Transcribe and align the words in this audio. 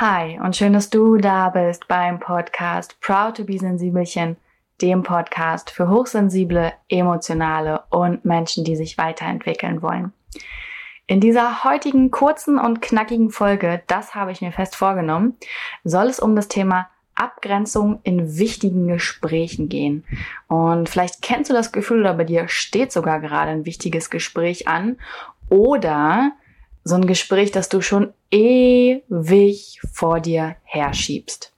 Hi 0.00 0.40
und 0.42 0.56
schön, 0.56 0.72
dass 0.72 0.88
du 0.88 1.18
da 1.18 1.50
bist 1.50 1.86
beim 1.86 2.20
Podcast 2.20 2.98
Proud 3.02 3.36
to 3.36 3.44
be 3.44 3.58
Sensibelchen, 3.58 4.38
dem 4.80 5.02
Podcast 5.02 5.68
für 5.68 5.90
hochsensible, 5.90 6.72
emotionale 6.88 7.82
und 7.90 8.24
Menschen, 8.24 8.64
die 8.64 8.76
sich 8.76 8.96
weiterentwickeln 8.96 9.82
wollen. 9.82 10.14
In 11.06 11.20
dieser 11.20 11.64
heutigen 11.64 12.10
kurzen 12.10 12.58
und 12.58 12.80
knackigen 12.80 13.28
Folge, 13.28 13.82
das 13.88 14.14
habe 14.14 14.32
ich 14.32 14.40
mir 14.40 14.52
fest 14.52 14.74
vorgenommen, 14.74 15.36
soll 15.84 16.06
es 16.06 16.18
um 16.18 16.34
das 16.34 16.48
Thema 16.48 16.88
Abgrenzung 17.14 18.00
in 18.02 18.38
wichtigen 18.38 18.88
Gesprächen 18.88 19.68
gehen. 19.68 20.06
Und 20.48 20.88
vielleicht 20.88 21.20
kennst 21.20 21.50
du 21.50 21.54
das 21.54 21.72
Gefühl 21.72 22.00
oder 22.00 22.14
bei 22.14 22.24
dir 22.24 22.48
steht 22.48 22.90
sogar 22.90 23.20
gerade 23.20 23.50
ein 23.50 23.66
wichtiges 23.66 24.08
Gespräch 24.08 24.66
an 24.66 24.96
oder 25.50 26.32
so 26.84 26.94
ein 26.94 27.06
Gespräch, 27.06 27.50
das 27.50 27.68
du 27.68 27.80
schon 27.80 28.12
ewig 28.30 29.80
vor 29.92 30.20
dir 30.20 30.56
herschiebst. 30.64 31.52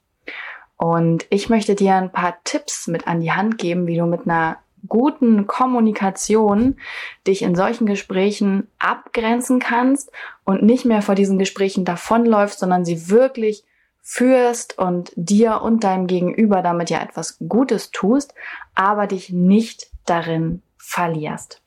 Und 0.77 1.27
ich 1.31 1.49
möchte 1.49 1.75
dir 1.75 1.95
ein 1.95 2.11
paar 2.11 2.39
Tipps 2.45 2.89
mit 2.89 3.07
an 3.07 3.21
die 3.21 3.33
Hand 3.33 3.59
geben, 3.59 3.87
wie 3.87 3.97
du 3.97 4.07
mit 4.07 4.27
einer 4.27 4.59
guten 4.89 5.47
Kommunikation 5.47 6.77
dich 7.27 7.43
in 7.43 7.55
solchen 7.55 7.87
Gesprächen 7.87 8.67
abgrenzen 8.79 9.61
kannst 9.61 10.11
und 10.45 10.63
nicht 10.63 10.85
mehr 10.85 11.03
vor 11.03 11.15
diesen 11.15 11.39
Gesprächen 11.39 11.85
davonläufst, 11.85 12.59
sondern 12.59 12.85
sie 12.85 13.09
wirklich 13.09 13.65
führst 14.01 14.79
und 14.79 15.13
dir 15.15 15.63
und 15.63 15.85
deinem 15.85 16.09
Gegenüber 16.09 16.63
damit 16.63 16.91
ja 16.91 17.01
etwas 17.01 17.39
Gutes 17.49 17.93
tust, 17.93 18.35
aber 18.75 19.07
dich 19.07 19.31
nicht 19.31 19.87
darin 20.05 20.63
verlierst. 20.77 21.62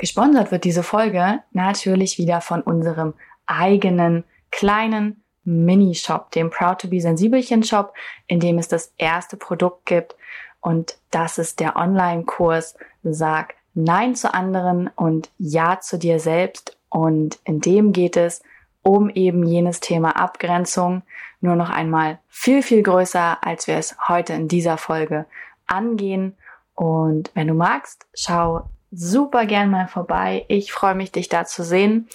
Gesponsert 0.00 0.50
wird 0.50 0.64
diese 0.64 0.82
Folge 0.82 1.40
natürlich 1.52 2.16
wieder 2.16 2.40
von 2.40 2.62
unserem 2.62 3.12
eigenen 3.44 4.24
kleinen 4.50 5.22
Mini-Shop, 5.44 6.30
dem 6.30 6.48
Proud 6.48 6.78
to 6.80 6.88
be 6.88 7.02
Sensibelchen 7.02 7.62
Shop, 7.62 7.92
in 8.26 8.40
dem 8.40 8.56
es 8.56 8.66
das 8.66 8.94
erste 8.96 9.36
Produkt 9.36 9.84
gibt. 9.84 10.16
Und 10.62 10.96
das 11.10 11.36
ist 11.36 11.60
der 11.60 11.76
Online-Kurs 11.76 12.76
Sag 13.02 13.56
Nein 13.74 14.14
zu 14.14 14.32
anderen 14.32 14.88
und 14.96 15.28
Ja 15.36 15.80
zu 15.80 15.98
dir 15.98 16.18
selbst. 16.18 16.78
Und 16.88 17.38
in 17.44 17.60
dem 17.60 17.92
geht 17.92 18.16
es 18.16 18.42
um 18.80 19.10
eben 19.10 19.44
jenes 19.44 19.80
Thema 19.80 20.16
Abgrenzung. 20.16 21.02
Nur 21.42 21.56
noch 21.56 21.68
einmal 21.68 22.20
viel, 22.26 22.62
viel 22.62 22.82
größer, 22.82 23.44
als 23.44 23.66
wir 23.66 23.76
es 23.76 23.96
heute 24.08 24.32
in 24.32 24.48
dieser 24.48 24.78
Folge 24.78 25.26
angehen. 25.66 26.38
Und 26.74 27.30
wenn 27.34 27.48
du 27.48 27.54
magst, 27.54 28.06
schau 28.14 28.70
super 28.90 29.46
gern 29.46 29.70
mal 29.70 29.86
vorbei. 29.86 30.44
Ich 30.48 30.72
freue 30.72 30.94
mich, 30.94 31.12
dich 31.12 31.28
da 31.28 31.44
zu 31.44 31.62
sehen 31.62 32.08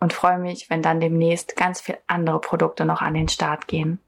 und 0.00 0.12
freue 0.12 0.38
mich, 0.38 0.70
wenn 0.70 0.82
dann 0.82 1.00
demnächst 1.00 1.56
ganz 1.56 1.80
viele 1.80 1.98
andere 2.06 2.40
Produkte 2.40 2.84
noch 2.84 3.02
an 3.02 3.14
den 3.14 3.28
Start 3.28 3.68
gehen. 3.68 3.98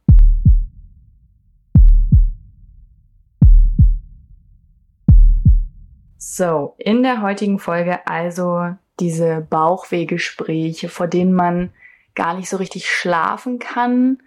So, 6.16 6.74
in 6.78 7.02
der 7.02 7.22
heutigen 7.22 7.58
Folge 7.58 8.06
also 8.06 8.74
diese 8.98 9.40
Bauchwehgespräche, 9.42 10.88
vor 10.88 11.06
denen 11.06 11.34
man 11.34 11.70
gar 12.14 12.34
nicht 12.34 12.48
so 12.48 12.56
richtig 12.56 12.90
schlafen 12.90 13.58
kann, 13.58 14.18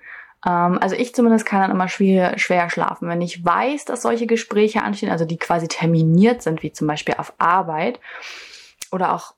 also 0.48 0.95
ich 0.95 1.14
zumindest 1.14 1.45
kann 1.45 1.62
dann 1.62 1.72
immer 1.72 1.90
schwer, 1.90 2.38
schwer 2.38 2.70
schlafen. 2.70 3.09
Wenn 3.09 3.22
ich 3.22 3.44
weiß, 3.44 3.86
dass 3.86 4.02
solche 4.02 4.28
Gespräche 4.28 4.82
anstehen, 4.82 5.11
also 5.11 5.26
die 5.26 5.38
quasi 5.38 5.67
terminiert 5.67 6.42
sind, 6.42 6.64
wie 6.64 6.71
zum 6.71 6.88
Beispiel 6.88 7.16
auf 7.17 7.33
Arbeit 7.38 7.99
oder 8.92 9.14
auch 9.14 9.33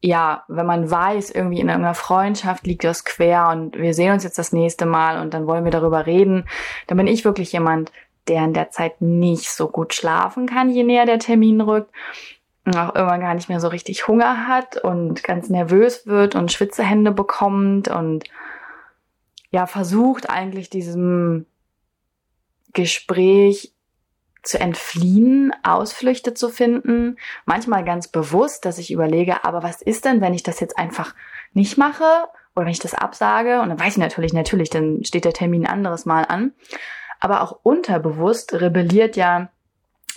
ja, 0.00 0.44
wenn 0.46 0.66
man 0.66 0.88
weiß, 0.88 1.30
irgendwie 1.30 1.58
in 1.58 1.68
irgendeiner 1.68 1.94
Freundschaft 1.94 2.66
liegt 2.66 2.84
das 2.84 3.04
quer 3.04 3.48
und 3.48 3.76
wir 3.76 3.94
sehen 3.94 4.12
uns 4.12 4.22
jetzt 4.22 4.38
das 4.38 4.52
nächste 4.52 4.86
Mal 4.86 5.20
und 5.20 5.34
dann 5.34 5.48
wollen 5.48 5.64
wir 5.64 5.72
darüber 5.72 6.06
reden, 6.06 6.44
dann 6.86 6.98
bin 6.98 7.08
ich 7.08 7.24
wirklich 7.24 7.50
jemand, 7.52 7.90
der 8.28 8.44
in 8.44 8.52
der 8.52 8.70
Zeit 8.70 9.00
nicht 9.00 9.50
so 9.50 9.68
gut 9.68 9.94
schlafen 9.94 10.46
kann, 10.46 10.70
je 10.70 10.84
näher 10.84 11.04
der 11.04 11.18
Termin 11.18 11.60
rückt 11.60 11.90
und 12.64 12.76
auch 12.76 12.94
irgendwann 12.94 13.22
gar 13.22 13.34
nicht 13.34 13.48
mehr 13.48 13.58
so 13.58 13.68
richtig 13.68 14.06
Hunger 14.06 14.46
hat 14.46 14.76
und 14.76 15.24
ganz 15.24 15.48
nervös 15.48 16.06
wird 16.06 16.36
und 16.36 16.52
Schwitzehände 16.52 17.10
bekommt 17.10 17.88
und 17.88 18.24
ja 19.50 19.66
versucht 19.66 20.30
eigentlich 20.30 20.70
diesem 20.70 21.46
Gespräch 22.72 23.74
zu 24.42 24.58
entfliehen, 24.60 25.52
Ausflüchte 25.62 26.32
zu 26.34 26.48
finden, 26.48 27.16
manchmal 27.44 27.84
ganz 27.84 28.08
bewusst, 28.08 28.64
dass 28.64 28.78
ich 28.78 28.92
überlege, 28.92 29.44
aber 29.44 29.62
was 29.62 29.82
ist 29.82 30.04
denn, 30.04 30.20
wenn 30.20 30.34
ich 30.34 30.42
das 30.42 30.60
jetzt 30.60 30.78
einfach 30.78 31.14
nicht 31.52 31.76
mache 31.76 32.04
oder 32.54 32.64
wenn 32.64 32.72
ich 32.72 32.78
das 32.78 32.94
absage? 32.94 33.60
Und 33.60 33.68
dann 33.68 33.80
weiß 33.80 33.94
ich 33.94 33.98
natürlich, 33.98 34.32
natürlich, 34.32 34.70
dann 34.70 35.04
steht 35.04 35.24
der 35.24 35.32
Termin 35.32 35.66
ein 35.66 35.72
anderes 35.72 36.06
Mal 36.06 36.22
an, 36.22 36.52
aber 37.20 37.42
auch 37.42 37.60
unterbewusst 37.62 38.54
rebelliert 38.54 39.16
ja 39.16 39.50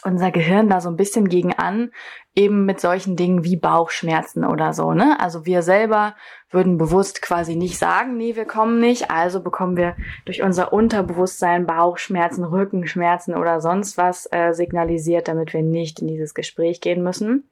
unser 0.03 0.31
Gehirn 0.31 0.69
da 0.69 0.81
so 0.81 0.89
ein 0.89 0.95
bisschen 0.95 1.27
gegen 1.29 1.53
an, 1.53 1.91
eben 2.35 2.65
mit 2.65 2.79
solchen 2.79 3.15
Dingen 3.15 3.43
wie 3.43 3.55
Bauchschmerzen 3.55 4.43
oder 4.45 4.73
so, 4.73 4.93
ne? 4.93 5.19
Also 5.19 5.45
wir 5.45 5.61
selber 5.61 6.15
würden 6.49 6.77
bewusst 6.77 7.21
quasi 7.21 7.55
nicht 7.55 7.77
sagen, 7.77 8.17
nee, 8.17 8.35
wir 8.35 8.45
kommen 8.45 8.79
nicht, 8.79 9.11
also 9.11 9.41
bekommen 9.41 9.77
wir 9.77 9.95
durch 10.25 10.41
unser 10.41 10.73
Unterbewusstsein 10.73 11.65
Bauchschmerzen, 11.65 12.43
Rückenschmerzen 12.43 13.35
oder 13.35 13.61
sonst 13.61 13.97
was 13.97 14.27
äh, 14.31 14.53
signalisiert, 14.53 15.27
damit 15.27 15.53
wir 15.53 15.63
nicht 15.63 15.99
in 15.99 16.07
dieses 16.07 16.33
Gespräch 16.33 16.81
gehen 16.81 17.03
müssen. 17.03 17.49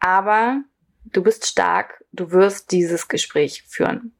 Aber 0.00 0.62
du 1.04 1.22
bist 1.22 1.46
stark, 1.46 2.04
du 2.12 2.30
wirst 2.30 2.72
dieses 2.72 3.08
Gespräch 3.08 3.62
führen 3.66 4.13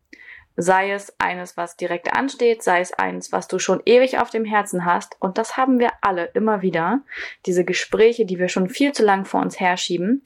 sei 0.57 0.93
es 0.93 1.13
eines, 1.19 1.57
was 1.57 1.77
direkt 1.77 2.15
ansteht, 2.15 2.63
sei 2.63 2.81
es 2.81 2.93
eines, 2.93 3.33
was 3.33 3.49
du 3.49 3.59
schon 3.59 3.83
ewig 3.85 4.19
auf 4.19 4.31
dem 4.31 4.45
Herzen 4.45 4.85
hast. 4.85 5.17
Und 5.21 5.37
das 5.37 5.57
haben 5.57 5.79
wir 5.81 5.91
alle 6.01 6.27
immer 6.27 6.63
wieder. 6.63 7.01
Diese 7.47 7.65
Gespräche, 7.65 8.25
die 8.25 8.39
wir 8.39 8.49
schon 8.49 8.69
viel 8.69 8.93
zu 8.93 9.05
lang 9.05 9.25
vor 9.25 9.41
uns 9.41 9.59
herschieben. 9.59 10.23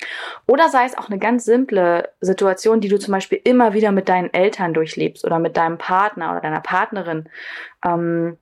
Oder 0.46 0.68
sei 0.68 0.84
es 0.84 0.98
auch 0.98 1.08
eine 1.08 1.18
ganz 1.18 1.44
simple 1.44 2.10
Situation, 2.20 2.80
die 2.80 2.88
du 2.88 2.98
zum 2.98 3.12
Beispiel 3.12 3.40
immer 3.42 3.72
wieder 3.72 3.90
mit 3.90 4.08
deinen 4.08 4.32
Eltern 4.32 4.74
durchlebst 4.74 5.24
oder 5.24 5.38
mit 5.38 5.56
deinem 5.56 5.78
Partner 5.78 6.32
oder 6.32 6.40
deiner 6.42 6.60
Partnerin. 6.60 7.28
Ähm, 7.84 8.36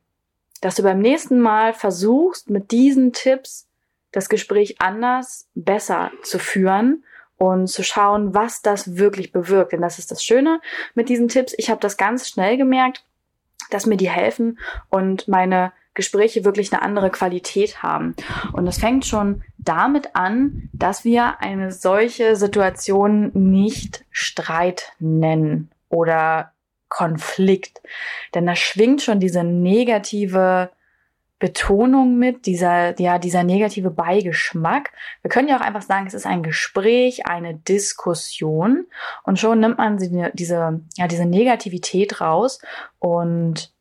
dass 0.60 0.74
du 0.74 0.82
beim 0.82 0.98
nächsten 0.98 1.38
Mal 1.38 1.72
versuchst, 1.72 2.50
mit 2.50 2.72
diesen 2.72 3.12
Tipps 3.12 3.68
das 4.10 4.28
Gespräch 4.28 4.80
anders, 4.80 5.48
besser 5.54 6.10
zu 6.22 6.38
führen 6.38 7.04
und 7.38 7.68
zu 7.68 7.82
schauen, 7.82 8.34
was 8.34 8.62
das 8.62 8.96
wirklich 8.96 9.32
bewirkt. 9.32 9.72
Denn 9.72 9.82
das 9.82 9.98
ist 9.98 10.10
das 10.10 10.22
Schöne 10.22 10.60
mit 10.94 11.08
diesen 11.08 11.28
Tipps. 11.28 11.54
Ich 11.58 11.70
habe 11.70 11.80
das 11.80 11.96
ganz 11.96 12.28
schnell 12.28 12.56
gemerkt, 12.56 13.04
dass 13.70 13.86
mir 13.86 13.96
die 13.96 14.10
helfen 14.10 14.58
und 14.90 15.28
meine 15.28 15.72
Gespräche 15.94 16.44
wirklich 16.44 16.72
eine 16.72 16.82
andere 16.82 17.10
Qualität 17.10 17.82
haben. 17.82 18.14
Und 18.52 18.66
es 18.66 18.78
fängt 18.78 19.06
schon 19.06 19.42
damit 19.58 20.14
an, 20.14 20.68
dass 20.72 21.04
wir 21.04 21.40
eine 21.40 21.72
solche 21.72 22.36
Situation 22.36 23.30
nicht 23.34 24.04
Streit 24.10 24.92
nennen 24.98 25.70
oder 25.88 26.52
Konflikt. 26.88 27.80
Denn 28.34 28.46
da 28.46 28.54
schwingt 28.54 29.02
schon 29.02 29.20
diese 29.20 29.42
negative 29.42 30.70
Betonung 31.38 32.16
mit, 32.18 32.46
dieser, 32.46 32.98
ja, 32.98 33.18
dieser 33.18 33.44
negative 33.44 33.90
Beigeschmack. 33.90 34.92
Wir 35.22 35.28
können 35.28 35.48
ja 35.48 35.56
auch 35.56 35.62
einfach 35.62 35.82
sagen, 35.82 36.06
es 36.06 36.14
ist 36.14 36.26
ein 36.26 36.42
Gespräch, 36.42 37.26
eine 37.26 37.54
Diskussion 37.54 38.86
und 39.24 39.38
schon 39.38 39.60
nimmt 39.60 39.78
man 39.78 39.98
diese, 40.34 40.80
ja, 40.96 41.06
diese 41.08 41.26
Negativität 41.26 42.20
raus 42.20 42.60
und 42.98 43.75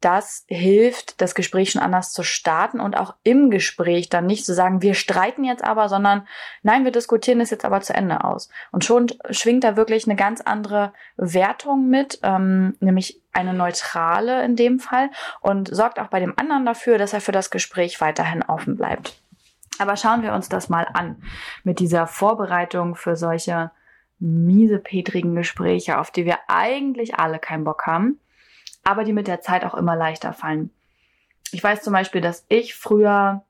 das 0.00 0.44
hilft, 0.48 1.20
das 1.20 1.34
Gespräch 1.34 1.72
schon 1.72 1.82
anders 1.82 2.12
zu 2.12 2.22
starten 2.22 2.80
und 2.80 2.96
auch 2.96 3.14
im 3.22 3.50
Gespräch 3.50 4.08
dann 4.08 4.26
nicht 4.26 4.46
zu 4.46 4.54
sagen, 4.54 4.80
wir 4.80 4.94
streiten 4.94 5.44
jetzt 5.44 5.62
aber, 5.62 5.88
sondern 5.90 6.26
nein, 6.62 6.84
wir 6.84 6.92
diskutieren 6.92 7.40
es 7.40 7.50
jetzt 7.50 7.66
aber 7.66 7.82
zu 7.82 7.92
Ende 7.92 8.24
aus. 8.24 8.48
Und 8.72 8.84
schon 8.84 9.08
schwingt 9.30 9.62
da 9.62 9.76
wirklich 9.76 10.06
eine 10.06 10.16
ganz 10.16 10.40
andere 10.40 10.94
Wertung 11.16 11.88
mit, 11.88 12.18
ähm, 12.22 12.76
nämlich 12.80 13.20
eine 13.32 13.52
neutrale 13.52 14.42
in 14.44 14.56
dem 14.56 14.80
Fall 14.80 15.10
und 15.40 15.74
sorgt 15.74 16.00
auch 16.00 16.08
bei 16.08 16.20
dem 16.20 16.34
anderen 16.38 16.64
dafür, 16.64 16.96
dass 16.96 17.12
er 17.12 17.20
für 17.20 17.32
das 17.32 17.50
Gespräch 17.50 18.00
weiterhin 18.00 18.42
offen 18.42 18.76
bleibt. 18.76 19.20
Aber 19.78 19.96
schauen 19.96 20.22
wir 20.22 20.32
uns 20.32 20.48
das 20.48 20.68
mal 20.68 20.86
an 20.92 21.22
mit 21.62 21.78
dieser 21.78 22.06
Vorbereitung 22.06 22.94
für 22.96 23.16
solche 23.16 23.70
miesepetrigen 24.18 25.34
Gespräche, 25.34 25.98
auf 25.98 26.10
die 26.10 26.24
wir 26.24 26.38
eigentlich 26.48 27.18
alle 27.18 27.38
keinen 27.38 27.64
Bock 27.64 27.86
haben 27.86 28.18
aber 28.84 29.04
die 29.04 29.12
mit 29.12 29.26
der 29.26 29.40
Zeit 29.40 29.64
auch 29.64 29.74
immer 29.74 29.96
leichter 29.96 30.32
fallen. 30.32 30.70
Ich 31.52 31.62
weiß 31.62 31.82
zum 31.82 31.92
Beispiel, 31.92 32.20
dass 32.20 32.44
ich 32.48 32.74
früher, 32.74 33.42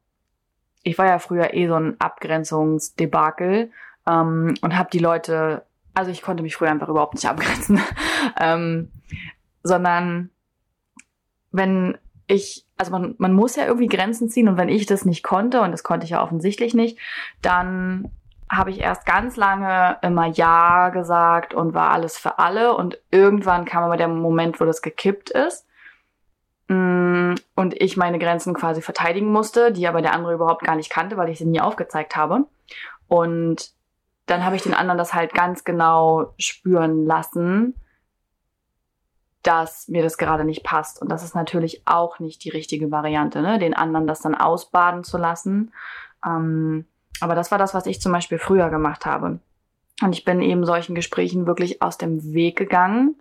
ich 0.82 0.98
war 0.98 1.06
ja 1.06 1.18
früher 1.18 1.54
eh 1.54 1.66
so 1.68 1.74
ein 1.74 2.00
Abgrenzungsdebakel 2.00 3.70
ähm, 4.06 4.54
und 4.60 4.76
habe 4.76 4.90
die 4.90 4.98
Leute, 4.98 5.64
also 5.94 6.10
ich 6.10 6.22
konnte 6.22 6.42
mich 6.42 6.56
früher 6.56 6.70
einfach 6.70 6.88
überhaupt 6.88 7.14
nicht 7.14 7.26
abgrenzen, 7.26 7.80
ähm, 8.40 8.90
sondern 9.62 10.30
wenn 11.52 11.98
ich, 12.26 12.64
also 12.76 12.92
man, 12.92 13.14
man 13.18 13.32
muss 13.32 13.56
ja 13.56 13.66
irgendwie 13.66 13.88
Grenzen 13.88 14.28
ziehen 14.28 14.48
und 14.48 14.56
wenn 14.56 14.68
ich 14.68 14.86
das 14.86 15.04
nicht 15.04 15.22
konnte, 15.22 15.60
und 15.62 15.72
das 15.72 15.82
konnte 15.82 16.04
ich 16.04 16.10
ja 16.10 16.22
offensichtlich 16.22 16.74
nicht, 16.74 16.98
dann 17.42 18.10
habe 18.50 18.70
ich 18.70 18.80
erst 18.80 19.06
ganz 19.06 19.36
lange 19.36 19.96
immer 20.02 20.26
Ja 20.26 20.88
gesagt 20.88 21.54
und 21.54 21.72
war 21.72 21.90
alles 21.90 22.18
für 22.18 22.40
alle. 22.40 22.74
Und 22.74 22.98
irgendwann 23.12 23.64
kam 23.64 23.84
aber 23.84 23.96
der 23.96 24.08
Moment, 24.08 24.60
wo 24.60 24.64
das 24.64 24.82
gekippt 24.82 25.30
ist. 25.30 25.66
Mm, 26.66 27.34
und 27.54 27.80
ich 27.80 27.96
meine 27.96 28.18
Grenzen 28.18 28.52
quasi 28.54 28.82
verteidigen 28.82 29.30
musste, 29.30 29.72
die 29.72 29.86
aber 29.86 30.02
der 30.02 30.14
andere 30.14 30.34
überhaupt 30.34 30.64
gar 30.64 30.74
nicht 30.74 30.90
kannte, 30.90 31.16
weil 31.16 31.28
ich 31.28 31.38
sie 31.38 31.46
nie 31.46 31.60
aufgezeigt 31.60 32.16
habe. 32.16 32.46
Und 33.06 33.70
dann 34.26 34.44
habe 34.44 34.56
ich 34.56 34.62
den 34.62 34.74
anderen 34.74 34.98
das 34.98 35.14
halt 35.14 35.32
ganz 35.32 35.62
genau 35.62 36.34
spüren 36.38 37.06
lassen, 37.06 37.74
dass 39.44 39.86
mir 39.86 40.02
das 40.02 40.18
gerade 40.18 40.44
nicht 40.44 40.64
passt. 40.64 41.00
Und 41.00 41.08
das 41.08 41.22
ist 41.22 41.36
natürlich 41.36 41.82
auch 41.86 42.18
nicht 42.18 42.42
die 42.44 42.50
richtige 42.50 42.90
Variante, 42.90 43.42
ne? 43.42 43.60
den 43.60 43.74
anderen 43.74 44.08
das 44.08 44.20
dann 44.20 44.34
ausbaden 44.34 45.04
zu 45.04 45.18
lassen. 45.18 45.72
Ähm, 46.26 46.84
aber 47.20 47.34
das 47.34 47.50
war 47.50 47.58
das, 47.58 47.74
was 47.74 47.86
ich 47.86 48.00
zum 48.00 48.12
Beispiel 48.12 48.38
früher 48.38 48.70
gemacht 48.70 49.06
habe. 49.06 49.38
Und 50.02 50.12
ich 50.12 50.24
bin 50.24 50.40
eben 50.40 50.64
solchen 50.64 50.94
Gesprächen 50.94 51.46
wirklich 51.46 51.82
aus 51.82 51.98
dem 51.98 52.32
Weg 52.32 52.56
gegangen 52.56 53.16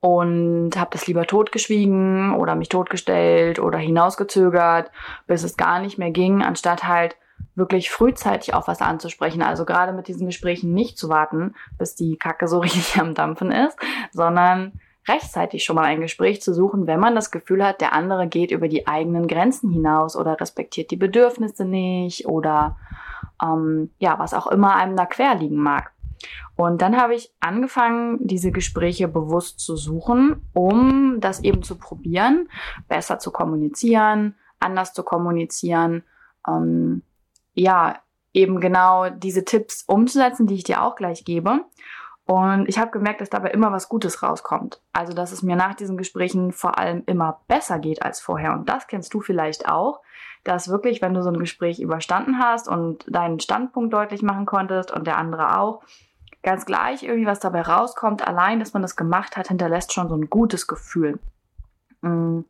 und 0.00 0.70
habe 0.76 0.90
das 0.92 1.06
lieber 1.06 1.26
totgeschwiegen 1.26 2.34
oder 2.34 2.54
mich 2.54 2.68
totgestellt 2.68 3.58
oder 3.58 3.78
hinausgezögert, 3.78 4.90
bis 5.26 5.42
es 5.42 5.56
gar 5.56 5.80
nicht 5.80 5.98
mehr 5.98 6.10
ging, 6.10 6.42
anstatt 6.42 6.84
halt 6.84 7.16
wirklich 7.54 7.90
frühzeitig 7.90 8.54
auf 8.54 8.68
was 8.68 8.80
anzusprechen. 8.80 9.42
Also 9.42 9.64
gerade 9.64 9.92
mit 9.92 10.08
diesen 10.08 10.26
Gesprächen 10.26 10.72
nicht 10.72 10.98
zu 10.98 11.08
warten, 11.08 11.54
bis 11.78 11.94
die 11.94 12.16
Kacke 12.16 12.48
so 12.48 12.58
richtig 12.60 13.00
am 13.00 13.14
Dampfen 13.14 13.50
ist, 13.50 13.76
sondern 14.12 14.72
rechtzeitig 15.08 15.64
schon 15.64 15.76
mal 15.76 15.84
ein 15.84 16.00
Gespräch 16.00 16.42
zu 16.42 16.52
suchen, 16.52 16.86
wenn 16.86 17.00
man 17.00 17.14
das 17.14 17.30
Gefühl 17.30 17.64
hat, 17.64 17.80
der 17.80 17.92
andere 17.92 18.28
geht 18.28 18.50
über 18.50 18.68
die 18.68 18.86
eigenen 18.86 19.26
Grenzen 19.26 19.70
hinaus 19.70 20.16
oder 20.16 20.38
respektiert 20.38 20.90
die 20.90 20.96
Bedürfnisse 20.96 21.64
nicht 21.64 22.26
oder 22.26 22.76
ähm, 23.42 23.90
ja, 23.98 24.18
was 24.18 24.34
auch 24.34 24.46
immer 24.46 24.74
einem 24.74 24.96
da 24.96 25.06
quer 25.06 25.34
liegen 25.34 25.58
mag. 25.58 25.92
Und 26.56 26.82
dann 26.82 26.96
habe 26.96 27.14
ich 27.14 27.32
angefangen, 27.40 28.18
diese 28.20 28.50
Gespräche 28.50 29.06
bewusst 29.06 29.60
zu 29.60 29.76
suchen, 29.76 30.42
um 30.52 31.20
das 31.20 31.44
eben 31.44 31.62
zu 31.62 31.76
probieren, 31.76 32.48
besser 32.88 33.18
zu 33.18 33.30
kommunizieren, 33.30 34.34
anders 34.58 34.92
zu 34.92 35.04
kommunizieren, 35.04 36.02
ähm, 36.46 37.02
ja, 37.54 37.98
eben 38.32 38.60
genau 38.60 39.08
diese 39.10 39.44
Tipps 39.44 39.84
umzusetzen, 39.86 40.46
die 40.46 40.54
ich 40.54 40.64
dir 40.64 40.82
auch 40.82 40.96
gleich 40.96 41.24
gebe. 41.24 41.64
Und 42.30 42.68
ich 42.68 42.78
habe 42.78 42.90
gemerkt, 42.90 43.22
dass 43.22 43.30
dabei 43.30 43.52
immer 43.52 43.72
was 43.72 43.88
Gutes 43.88 44.22
rauskommt. 44.22 44.82
Also, 44.92 45.14
dass 45.14 45.32
es 45.32 45.42
mir 45.42 45.56
nach 45.56 45.72
diesen 45.72 45.96
Gesprächen 45.96 46.52
vor 46.52 46.78
allem 46.78 47.02
immer 47.06 47.40
besser 47.48 47.78
geht 47.78 48.02
als 48.02 48.20
vorher. 48.20 48.52
Und 48.52 48.68
das 48.68 48.86
kennst 48.86 49.14
du 49.14 49.22
vielleicht 49.22 49.66
auch, 49.66 50.02
dass 50.44 50.68
wirklich, 50.68 51.00
wenn 51.00 51.14
du 51.14 51.22
so 51.22 51.30
ein 51.30 51.38
Gespräch 51.38 51.80
überstanden 51.80 52.38
hast 52.38 52.68
und 52.68 53.06
deinen 53.08 53.40
Standpunkt 53.40 53.94
deutlich 53.94 54.20
machen 54.20 54.44
konntest 54.44 54.92
und 54.92 55.06
der 55.06 55.16
andere 55.16 55.58
auch, 55.58 55.82
ganz 56.42 56.66
gleich 56.66 57.02
irgendwie 57.02 57.26
was 57.26 57.40
dabei 57.40 57.62
rauskommt, 57.62 58.28
allein, 58.28 58.60
dass 58.60 58.74
man 58.74 58.82
das 58.82 58.94
gemacht 58.94 59.38
hat, 59.38 59.48
hinterlässt 59.48 59.94
schon 59.94 60.10
so 60.10 60.14
ein 60.14 60.28
gutes 60.28 60.66
Gefühl. 60.66 61.18
Mm 62.02 62.40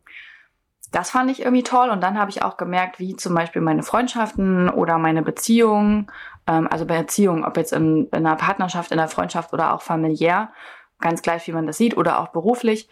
das 0.90 1.10
fand 1.10 1.30
ich 1.30 1.40
irgendwie 1.40 1.62
toll. 1.62 1.90
Und 1.90 2.02
dann 2.02 2.18
habe 2.18 2.30
ich 2.30 2.42
auch 2.42 2.56
gemerkt, 2.56 2.98
wie 2.98 3.16
zum 3.16 3.34
Beispiel 3.34 3.62
meine 3.62 3.82
Freundschaften 3.82 4.68
oder 4.68 4.98
meine 4.98 5.22
Beziehungen, 5.22 6.10
ähm, 6.46 6.68
also 6.70 6.86
bei 6.86 6.96
Erziehung, 6.96 7.44
ob 7.44 7.56
jetzt 7.56 7.72
in, 7.72 8.06
in 8.06 8.26
einer 8.26 8.36
Partnerschaft, 8.36 8.90
in 8.92 8.98
einer 8.98 9.08
Freundschaft 9.08 9.52
oder 9.52 9.74
auch 9.74 9.82
familiär, 9.82 10.50
ganz 11.00 11.22
gleich, 11.22 11.46
wie 11.46 11.52
man 11.52 11.66
das 11.66 11.78
sieht, 11.78 11.96
oder 11.96 12.20
auch 12.20 12.28
beruflich, 12.28 12.88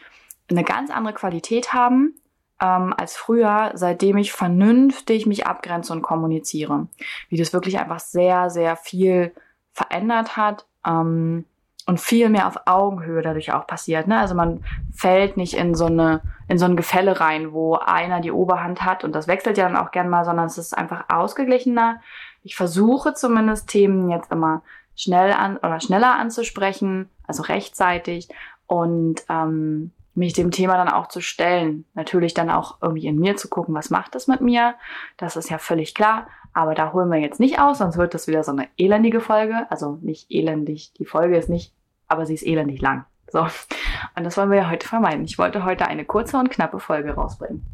eine 0.49 0.65
ganz 0.65 0.91
andere 0.91 1.15
Qualität 1.15 1.73
haben 1.73 2.15
ähm, 2.61 2.95
als 2.97 3.17
früher, 3.17 3.73
seitdem 3.75 4.17
ich 4.17 4.33
vernünftig 4.33 5.27
mich 5.27 5.47
abgrenze 5.47 5.93
und 5.93 6.03
kommuniziere. 6.03 6.89
Wie 7.29 7.37
das 7.37 7.53
wirklich 7.53 7.79
einfach 7.79 8.01
sehr, 8.01 8.51
sehr 8.51 8.77
viel 8.77 9.35
verändert 9.73 10.37
hat. 10.37 10.67
Ähm, 10.87 11.45
und 11.87 12.01
viel 12.01 12.29
mehr 12.29 12.49
auf 12.49 12.59
Augenhöhe 12.67 13.23
dadurch 13.23 13.53
auch 13.53 13.67
passiert. 13.67 14.09
Ne? 14.09 14.19
Also 14.19 14.35
man 14.35 14.65
fällt 14.93 15.37
nicht 15.37 15.55
in 15.55 15.75
so 15.75 15.87
eine 15.87 16.21
in 16.49 16.59
so 16.59 16.65
ein 16.65 16.77
Gefälle 16.77 17.19
rein, 17.21 17.53
wo 17.53 17.75
einer 17.75 18.21
die 18.21 18.31
Oberhand 18.31 18.83
hat 18.83 19.03
und 19.03 19.15
das 19.15 19.27
wechselt 19.27 19.59
ja 19.59 19.65
dann 19.65 19.77
auch 19.77 19.91
gern 19.91 20.09
mal, 20.09 20.25
sondern 20.25 20.47
es 20.47 20.59
ist 20.59 20.77
einfach 20.77 21.05
ausgeglichener. 21.09 22.01
Ich 22.43 22.55
versuche 22.55 23.15
zumindest 23.15 23.69
Themen 23.69 24.11
jetzt 24.11 24.31
immer 24.31 24.63
schnell 24.95 25.33
an 25.33 25.57
oder 25.57 25.81
schneller 25.81 26.15
anzusprechen, 26.15 27.09
also 27.27 27.43
rechtzeitig 27.43 28.29
und 28.67 29.25
ähm, 29.29 29.93
mich 30.15 30.33
dem 30.33 30.51
Thema 30.51 30.77
dann 30.77 30.89
auch 30.89 31.09
zu 31.09 31.21
stellen. 31.21 31.85
Natürlich 31.95 32.33
dann 32.33 32.51
auch 32.51 32.79
irgendwie 32.81 33.07
in 33.07 33.19
mir 33.19 33.37
zu 33.37 33.49
gucken, 33.49 33.75
was 33.75 33.91
macht 33.91 34.15
das 34.15 34.29
mit 34.29 34.41
mir. 34.41 34.75
Das 35.19 35.37
ist 35.37 35.51
ja 35.51 35.59
völlig 35.59 35.95
klar. 35.95 36.27
Aber 36.55 36.75
da 36.75 36.95
holen 36.95 37.11
wir 37.11 37.19
jetzt 37.19 37.39
nicht 37.39 37.61
aus, 37.61 37.79
sonst 37.79 37.99
wird 37.99 38.15
das 38.15 38.27
wieder 38.27 38.43
so 38.43 38.51
eine 38.51 38.69
elendige 38.79 39.21
Folge. 39.21 39.67
Also 39.69 39.99
nicht 40.01 40.31
elendig, 40.31 40.95
die 40.95 41.05
Folge 41.05 41.37
ist 41.37 41.51
nicht, 41.51 41.75
aber 42.09 42.27
sie 42.27 42.35
ist 42.35 42.47
elendig 42.47 42.81
lang. 42.81 43.05
So. 43.29 43.41
Und 43.41 44.25
das 44.25 44.37
wollen 44.37 44.51
wir 44.51 44.59
ja 44.59 44.71
heute 44.71 44.87
vermeiden. 44.87 45.25
Ich 45.25 45.39
wollte 45.39 45.65
heute 45.65 45.87
eine 45.87 46.05
kurze 46.05 46.39
und 46.39 46.51
knappe 46.51 46.81
Folge 46.81 47.15
rausbringen, 47.15 47.65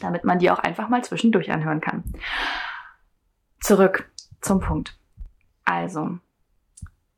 damit 0.00 0.24
man 0.24 0.38
die 0.38 0.50
auch 0.50 0.58
einfach 0.58 0.88
mal 0.88 1.02
zwischendurch 1.02 1.50
anhören 1.50 1.80
kann. 1.80 2.04
Zurück 3.60 4.10
zum 4.40 4.60
Punkt. 4.60 4.96
Also, 5.64 6.18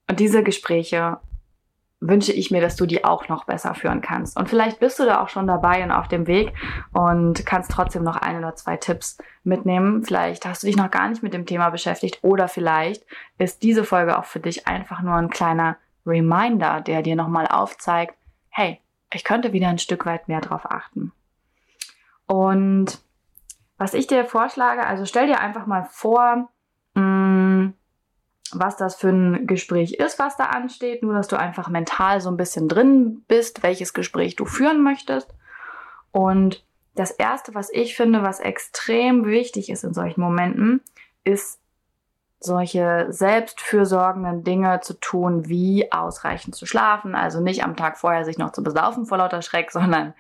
und 0.09 0.21
diese 0.21 0.43
Gespräche 0.43 1.19
wünsche 2.01 2.33
ich 2.33 2.51
mir, 2.51 2.61
dass 2.61 2.77
du 2.77 2.85
die 2.85 3.05
auch 3.05 3.29
noch 3.29 3.45
besser 3.45 3.75
führen 3.75 4.03
kannst. 4.03 4.37
Und 4.37 4.49
vielleicht 4.49 4.81
bist 4.81 4.99
du 4.99 5.05
da 5.05 5.23
auch 5.23 5.29
schon 5.29 5.47
dabei 5.47 5.85
und 5.85 5.93
auf 5.93 6.09
dem 6.09 6.27
Weg 6.27 6.53
und 6.93 7.47
kannst 7.47 7.71
trotzdem 7.71 8.03
noch 8.03 8.17
ein 8.17 8.37
oder 8.37 8.57
zwei 8.57 8.77
Tipps 8.77 9.19
mitnehmen. 9.45 10.03
Vielleicht 10.03 10.45
hast 10.45 10.63
du 10.63 10.67
dich 10.67 10.77
noch 10.77 10.91
gar 10.91 11.09
nicht 11.09 11.23
mit 11.23 11.33
dem 11.33 11.47
Thema 11.47 11.71
beschäftigt 11.71 12.19
oder 12.23 12.49
vielleicht 12.49 13.07
ist 13.39 13.63
diese 13.63 13.85
Folge 13.85 14.19
auch 14.19 14.25
für 14.25 14.41
dich 14.41 14.67
einfach 14.67 15.01
nur 15.01 15.15
ein 15.15 15.31
kleiner 15.31 15.77
Reminder, 16.07 16.81
der 16.81 17.03
dir 17.03 17.17
nochmal 17.17 17.47
aufzeigt, 17.47 18.17
hey, 18.51 18.81
ich 19.13 19.25
könnte 19.25 19.53
wieder 19.53 19.69
ein 19.69 19.79
Stück 19.79 20.07
weit 20.07 20.29
mehr 20.29 20.41
drauf 20.41 20.71
achten. 20.71 21.13
Und 22.27 23.01
was 23.79 23.95
ich 23.95 24.07
dir 24.07 24.25
vorschlage, 24.25 24.87
also 24.87 25.05
stell 25.05 25.27
dir 25.27 25.41
einfach 25.41 25.67
mal 25.67 25.85
vor, 25.85 26.49
mh, 26.95 27.03
mm, 27.03 27.75
was 28.55 28.77
das 28.77 28.97
für 28.97 29.09
ein 29.09 29.47
Gespräch 29.47 29.95
ist, 29.95 30.19
was 30.19 30.37
da 30.37 30.47
ansteht, 30.47 31.03
nur 31.03 31.15
dass 31.15 31.29
du 31.29 31.37
einfach 31.37 31.69
mental 31.69 32.21
so 32.21 32.31
ein 32.31 32.37
bisschen 32.37 32.69
drin 32.69 33.25
bist, 33.27 33.63
welches 33.63 33.95
Gespräch 33.95 34.37
du 34.37 34.45
führen 34.45 34.83
möchtest. 34.83 35.35
Und 36.11 36.65
das 36.95 37.11
Erste, 37.11 37.55
was 37.55 37.73
ich 37.73 37.97
finde, 37.97 38.23
was 38.23 38.41
extrem 38.41 39.25
wichtig 39.25 39.71
ist 39.71 39.85
in 39.85 39.95
solchen 39.95 40.21
Momenten, 40.21 40.83
ist 41.25 41.62
solche 42.45 43.07
selbstfürsorgenden 43.11 44.45
Dinge 44.45 44.81
zu 44.81 44.95
tun, 44.95 45.49
wie 45.49 45.91
ausreichend 45.93 46.55
zu 46.55 46.67
schlafen, 46.67 47.15
also 47.15 47.41
nicht 47.41 47.65
am 47.65 47.77
Tag 47.77 47.99
vorher 47.99 48.25
sich 48.25 48.39
noch 48.39 48.53
zu 48.53 48.63
besaufen 48.63 49.07
vor 49.07 49.19
lauter 49.19 49.43
Schreck, 49.43 49.71
sondern 49.73 50.15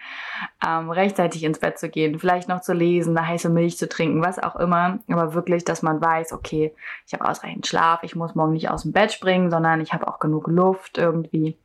ähm, 0.66 0.90
rechtzeitig 0.90 1.44
ins 1.44 1.58
Bett 1.58 1.78
zu 1.78 1.88
gehen, 1.88 2.18
vielleicht 2.18 2.48
noch 2.48 2.60
zu 2.60 2.72
lesen, 2.72 3.16
eine 3.16 3.26
heiße 3.26 3.48
Milch 3.48 3.78
zu 3.78 3.88
trinken, 3.88 4.22
was 4.22 4.38
auch 4.38 4.56
immer, 4.56 4.98
aber 5.08 5.34
wirklich, 5.34 5.64
dass 5.64 5.82
man 5.82 6.00
weiß, 6.00 6.32
okay, 6.32 6.74
ich 7.06 7.14
habe 7.14 7.28
ausreichend 7.28 7.66
Schlaf, 7.66 8.02
ich 8.02 8.16
muss 8.16 8.34
morgen 8.34 8.52
nicht 8.52 8.70
aus 8.70 8.82
dem 8.82 8.92
Bett 8.92 9.12
springen, 9.12 9.50
sondern 9.50 9.80
ich 9.80 9.92
habe 9.92 10.06
auch 10.08 10.18
genug 10.18 10.48
Luft 10.48 10.98
irgendwie. 10.98 11.58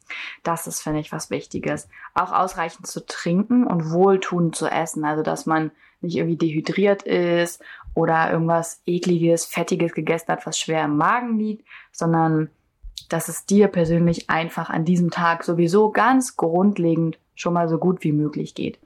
Das 0.44 0.68
ist, 0.68 0.82
finde 0.82 1.00
ich, 1.00 1.12
was 1.12 1.30
Wichtiges. 1.30 1.90
Auch 2.14 2.32
ausreichend 2.32 2.88
zu 2.88 3.06
trinken 3.06 3.66
und 3.68 3.92
wohltuend 3.92 4.56
zu 4.56 4.68
essen, 4.68 5.06
also 5.06 5.24
dass 5.24 5.46
man 5.46 5.72
nicht 6.02 6.16
irgendwie 6.16 6.38
dehydriert 6.38 7.04
ist 7.04 7.64
oder 7.98 8.32
irgendwas 8.32 8.80
ekliges, 8.86 9.46
fettiges 9.46 9.92
gegessen 9.92 10.27
hat, 10.27 10.46
was 10.46 10.60
schwer 10.60 10.86
im 10.86 10.98
Magen 10.98 11.39
liegt, 11.39 11.68
sondern 11.92 12.51
dass 13.10 13.27
es 13.27 13.48
dir 13.48 13.70
persönlich 13.70 14.30
einfach 14.30 14.70
an 14.70 14.86
diesem 14.86 15.10
Tag 15.10 15.44
sowieso 15.44 15.89
ganz 15.89 16.38
grundlegend 16.38 17.18
schon 17.34 17.54
mal 17.54 17.68
so 17.68 17.80
gut 17.80 18.04
wie 18.04 18.12
möglich 18.12 18.54
geht. 18.54 18.80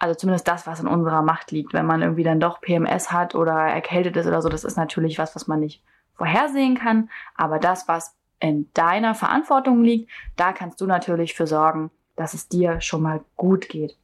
Also 0.00 0.16
zumindest 0.16 0.48
das, 0.48 0.66
was 0.66 0.80
in 0.80 0.88
unserer 0.88 1.22
Macht 1.22 1.52
liegt. 1.52 1.74
Wenn 1.74 1.86
man 1.86 2.02
irgendwie 2.02 2.24
dann 2.24 2.40
doch 2.40 2.60
PMS 2.60 3.12
hat 3.12 3.36
oder 3.36 3.54
erkältet 3.54 4.16
ist 4.16 4.26
oder 4.26 4.42
so, 4.42 4.48
das 4.48 4.64
ist 4.64 4.76
natürlich 4.76 5.16
was, 5.20 5.36
was 5.36 5.46
man 5.46 5.60
nicht 5.60 5.84
vorhersehen 6.14 6.76
kann. 6.76 7.10
Aber 7.36 7.60
das, 7.60 7.86
was 7.86 8.16
in 8.40 8.68
deiner 8.74 9.14
Verantwortung 9.14 9.84
liegt, 9.84 10.10
da 10.34 10.52
kannst 10.52 10.80
du 10.80 10.86
natürlich 10.86 11.34
für 11.34 11.46
sorgen, 11.46 11.92
dass 12.16 12.34
es 12.34 12.48
dir 12.48 12.80
schon 12.80 13.02
mal 13.02 13.20
gut 13.36 13.68
geht. 13.68 13.96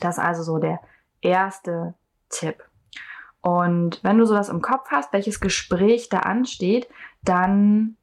Das 0.00 0.16
ist 0.16 0.24
also 0.24 0.42
so 0.42 0.56
der 0.56 0.80
erste 1.20 1.92
Tipp. 2.30 2.67
Und 3.40 4.00
wenn 4.02 4.18
du 4.18 4.26
sowas 4.26 4.48
im 4.48 4.62
Kopf 4.62 4.90
hast, 4.90 5.12
welches 5.12 5.40
Gespräch 5.40 6.08
da 6.08 6.20
ansteht, 6.20 6.88
dann 7.22 7.96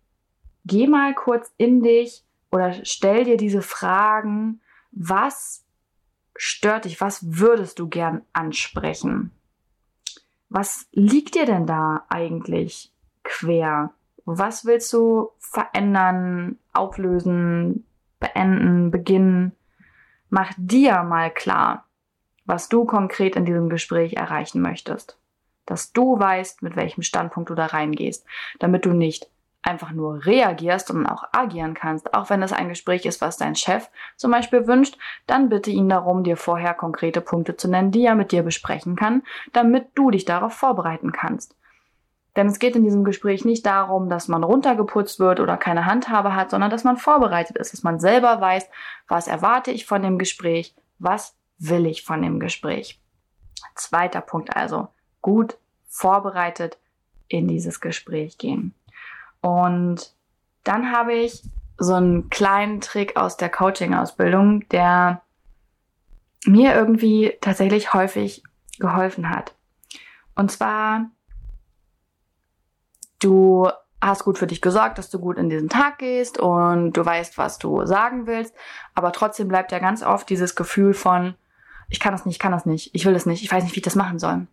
geh 0.65 0.87
mal 0.87 1.13
kurz 1.13 1.53
in 1.57 1.81
dich 1.81 2.23
oder 2.51 2.73
stell 2.83 3.25
dir 3.25 3.37
diese 3.37 3.61
Fragen, 3.61 4.61
was 4.91 5.65
stört 6.35 6.85
dich, 6.85 7.01
was 7.01 7.37
würdest 7.37 7.79
du 7.79 7.87
gern 7.87 8.21
ansprechen? 8.33 9.31
Was 10.49 10.87
liegt 10.91 11.35
dir 11.35 11.45
denn 11.45 11.65
da 11.65 12.05
eigentlich 12.09 12.91
quer? 13.23 13.93
Was 14.25 14.65
willst 14.65 14.91
du 14.93 15.31
verändern, 15.39 16.57
auflösen, 16.73 17.85
beenden, 18.19 18.89
beginnen? 18.89 19.51
Mach 20.29 20.51
dir 20.57 21.03
mal 21.03 21.31
klar, 21.31 21.85
was 22.45 22.69
du 22.69 22.85
konkret 22.85 23.35
in 23.35 23.45
diesem 23.45 23.69
Gespräch 23.69 24.13
erreichen 24.13 24.61
möchtest. 24.61 25.17
Dass 25.65 25.93
du 25.93 26.19
weißt, 26.19 26.61
mit 26.61 26.75
welchem 26.75 27.01
Standpunkt 27.01 27.49
du 27.49 27.55
da 27.55 27.67
reingehst, 27.67 28.25
damit 28.59 28.85
du 28.85 28.93
nicht 28.93 29.29
einfach 29.65 29.91
nur 29.91 30.25
reagierst 30.25 30.91
und 30.91 31.07
auch 31.07 31.23
agieren 31.31 31.73
kannst, 31.73 32.13
auch 32.13 32.29
wenn 32.29 32.43
es 32.43 32.53
ein 32.53 32.69
Gespräch 32.69 33.05
ist, 33.05 33.21
was 33.21 33.37
dein 33.37 33.55
Chef 33.55 33.89
zum 34.15 34.31
Beispiel 34.31 34.67
wünscht, 34.67 34.97
dann 35.25 35.49
bitte 35.49 35.71
ihn 35.71 35.89
darum, 35.89 36.23
dir 36.23 36.37
vorher 36.37 36.73
konkrete 36.75 37.19
Punkte 37.19 37.57
zu 37.57 37.67
nennen, 37.67 37.91
die 37.91 38.05
er 38.05 38.15
mit 38.15 38.31
dir 38.31 38.43
besprechen 38.43 38.95
kann, 38.95 39.23
damit 39.53 39.87
du 39.95 40.11
dich 40.11 40.25
darauf 40.25 40.53
vorbereiten 40.53 41.11
kannst. 41.11 41.55
Denn 42.35 42.47
es 42.47 42.59
geht 42.59 42.75
in 42.75 42.83
diesem 42.83 43.03
Gespräch 43.03 43.45
nicht 43.45 43.65
darum, 43.65 44.09
dass 44.09 44.27
man 44.27 44.43
runtergeputzt 44.43 45.19
wird 45.19 45.39
oder 45.39 45.57
keine 45.57 45.85
Handhabe 45.85 46.35
hat, 46.35 46.51
sondern 46.51 46.69
dass 46.69 46.83
man 46.83 46.97
vorbereitet 46.97 47.57
ist, 47.57 47.73
dass 47.73 47.83
man 47.83 47.99
selber 47.99 48.41
weiß, 48.41 48.69
was 49.07 49.27
erwarte 49.27 49.71
ich 49.71 49.85
von 49.85 50.03
dem 50.03 50.19
Gespräch, 50.19 50.75
was 50.99 51.35
will 51.57 51.85
ich 51.85 52.03
von 52.03 52.21
dem 52.21 52.39
Gespräch. 52.39 52.99
Zweiter 53.73 54.21
Punkt 54.21 54.55
also, 54.55 54.89
gut 55.25 55.57
vorbereitet 55.87 56.77
in 57.27 57.47
dieses 57.47 57.81
Gespräch 57.81 58.37
gehen. 58.37 58.75
Und 59.41 60.13
dann 60.63 60.91
habe 60.91 61.13
ich 61.13 61.41
so 61.79 61.95
einen 61.95 62.29
kleinen 62.29 62.79
Trick 62.79 63.17
aus 63.17 63.35
der 63.35 63.49
Coaching-Ausbildung, 63.49 64.69
der 64.69 65.23
mir 66.45 66.75
irgendwie 66.75 67.33
tatsächlich 67.41 67.95
häufig 67.95 68.43
geholfen 68.77 69.31
hat. 69.31 69.55
Und 70.35 70.51
zwar 70.51 71.09
du 73.19 73.67
hast 73.99 74.25
gut 74.25 74.37
für 74.37 74.45
dich 74.45 74.61
gesorgt, 74.61 74.99
dass 74.99 75.09
du 75.09 75.17
gut 75.17 75.39
in 75.39 75.49
diesen 75.49 75.69
Tag 75.69 75.97
gehst 75.97 76.37
und 76.37 76.93
du 76.93 77.03
weißt, 77.03 77.39
was 77.39 77.57
du 77.57 77.83
sagen 77.87 78.27
willst, 78.27 78.53
aber 78.93 79.11
trotzdem 79.11 79.47
bleibt 79.47 79.71
ja 79.71 79.79
ganz 79.79 80.03
oft 80.03 80.29
dieses 80.29 80.53
Gefühl 80.53 80.93
von, 80.93 81.33
ich 81.89 81.99
kann 81.99 82.11
das 82.11 82.27
nicht, 82.27 82.35
ich 82.35 82.39
kann 82.39 82.51
das 82.51 82.67
nicht, 82.67 82.93
ich 82.93 83.07
will 83.07 83.13
das 83.13 83.25
nicht, 83.25 83.41
ich 83.41 83.51
weiß 83.51 83.63
nicht, 83.63 83.73
wie 83.75 83.79
ich 83.79 83.83
das 83.85 83.95
machen 83.95 84.19
soll. 84.19 84.45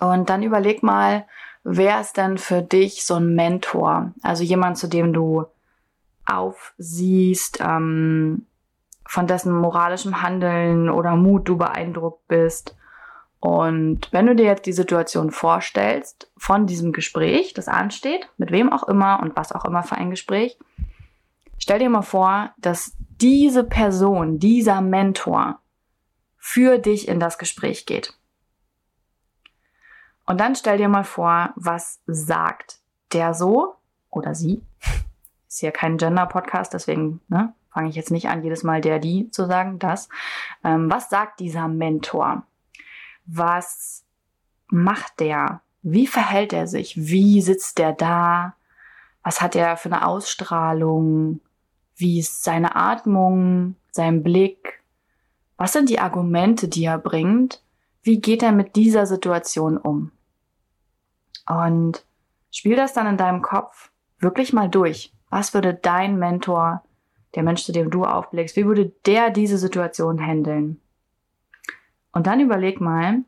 Und 0.00 0.30
dann 0.30 0.42
überleg 0.42 0.82
mal, 0.82 1.26
wer 1.64 2.00
ist 2.00 2.16
denn 2.16 2.38
für 2.38 2.62
dich 2.62 3.04
so 3.04 3.14
ein 3.14 3.34
Mentor? 3.34 4.12
Also 4.22 4.42
jemand, 4.44 4.78
zu 4.78 4.86
dem 4.88 5.12
du 5.12 5.46
aufsiehst, 6.26 7.58
ähm, 7.60 8.46
von 9.08 9.26
dessen 9.26 9.52
moralischem 9.52 10.22
Handeln 10.22 10.90
oder 10.90 11.14
Mut 11.14 11.48
du 11.48 11.56
beeindruckt 11.56 12.26
bist 12.26 12.76
und 13.46 14.08
wenn 14.12 14.26
du 14.26 14.34
dir 14.34 14.46
jetzt 14.46 14.66
die 14.66 14.72
Situation 14.72 15.30
vorstellst 15.30 16.30
von 16.36 16.66
diesem 16.66 16.92
Gespräch, 16.92 17.54
das 17.54 17.68
ansteht, 17.68 18.28
mit 18.38 18.50
wem 18.50 18.72
auch 18.72 18.88
immer 18.88 19.20
und 19.22 19.36
was 19.36 19.52
auch 19.52 19.64
immer 19.64 19.84
für 19.84 19.96
ein 19.96 20.10
Gespräch, 20.10 20.58
stell 21.56 21.78
dir 21.78 21.90
mal 21.90 22.02
vor, 22.02 22.50
dass 22.58 22.96
diese 23.20 23.62
Person, 23.62 24.40
dieser 24.40 24.80
Mentor 24.80 25.60
für 26.38 26.78
dich 26.78 27.06
in 27.06 27.20
das 27.20 27.38
Gespräch 27.38 27.86
geht. 27.86 28.14
Und 30.26 30.40
dann 30.40 30.56
stell 30.56 30.78
dir 30.78 30.88
mal 30.88 31.04
vor, 31.04 31.52
was 31.56 32.00
sagt 32.06 32.80
der 33.12 33.34
so 33.34 33.76
oder 34.10 34.34
sie. 34.34 34.62
Ist 35.48 35.62
ja 35.62 35.70
kein 35.70 35.96
Gender-Podcast, 35.96 36.74
deswegen 36.74 37.20
ne, 37.28 37.54
fange 37.70 37.88
ich 37.88 37.96
jetzt 37.96 38.10
nicht 38.10 38.28
an, 38.28 38.42
jedes 38.42 38.62
Mal 38.62 38.80
der, 38.80 38.98
die 38.98 39.30
zu 39.30 39.46
sagen, 39.46 39.78
das. 39.78 40.08
Ähm, 40.64 40.90
was 40.90 41.08
sagt 41.08 41.40
dieser 41.40 41.68
Mentor? 41.68 42.42
was 43.26 44.04
macht 44.68 45.20
der? 45.20 45.60
Wie 45.82 46.06
verhält 46.06 46.52
er 46.52 46.66
sich? 46.66 46.96
Wie 46.96 47.42
sitzt 47.42 47.78
der 47.78 47.92
da? 47.92 48.54
Was 49.22 49.40
hat 49.40 49.54
er 49.56 49.76
für 49.76 49.92
eine 49.92 50.06
Ausstrahlung? 50.06 51.40
Wie 51.96 52.20
ist 52.20 52.44
seine 52.44 52.76
Atmung, 52.76 53.76
sein 53.90 54.22
Blick? 54.22 54.82
Was 55.56 55.72
sind 55.72 55.88
die 55.88 55.98
Argumente, 55.98 56.68
die 56.68 56.84
er 56.84 56.98
bringt? 56.98 57.62
Wie 58.02 58.20
geht 58.20 58.42
er 58.42 58.52
mit 58.52 58.76
dieser 58.76 59.06
Situation 59.06 59.78
um? 59.78 60.12
Und 61.48 62.04
spiel 62.50 62.76
das 62.76 62.92
dann 62.92 63.06
in 63.06 63.16
deinem 63.16 63.42
Kopf 63.42 63.90
wirklich 64.18 64.52
mal 64.52 64.68
durch. 64.68 65.12
Was 65.30 65.54
würde 65.54 65.74
dein 65.74 66.18
Mentor, 66.18 66.82
der 67.34 67.42
Mensch, 67.42 67.64
zu 67.64 67.72
dem 67.72 67.90
du 67.90 68.04
aufblickst, 68.04 68.56
wie 68.56 68.66
würde 68.66 68.92
der 69.04 69.30
diese 69.30 69.58
Situation 69.58 70.20
handeln? 70.20 70.80
Und 72.12 72.26
dann 72.26 72.40
überleg 72.40 72.80
mal, 72.80 73.22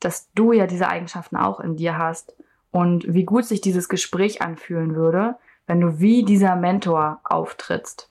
dass 0.00 0.32
du 0.32 0.52
ja 0.52 0.66
diese 0.66 0.88
Eigenschaften 0.88 1.36
auch 1.36 1.60
in 1.60 1.76
dir 1.76 1.96
hast 1.96 2.34
und 2.72 3.04
wie 3.12 3.24
gut 3.24 3.44
sich 3.44 3.60
dieses 3.60 3.88
Gespräch 3.88 4.42
anfühlen 4.42 4.96
würde, 4.96 5.36
wenn 5.66 5.80
du 5.80 6.00
wie 6.00 6.24
dieser 6.24 6.56
Mentor 6.56 7.20
auftrittst. 7.22 8.10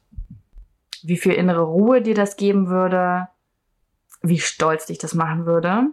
Wie 1.04 1.18
viel 1.18 1.34
innere 1.34 1.64
Ruhe 1.64 2.02
dir 2.02 2.16
das 2.16 2.38
geben 2.38 2.70
würde, 2.70 3.28
wie 4.22 4.40
stolz 4.40 4.86
dich 4.86 5.00
das 5.00 5.14
machen 5.14 5.46
würde 5.46 5.92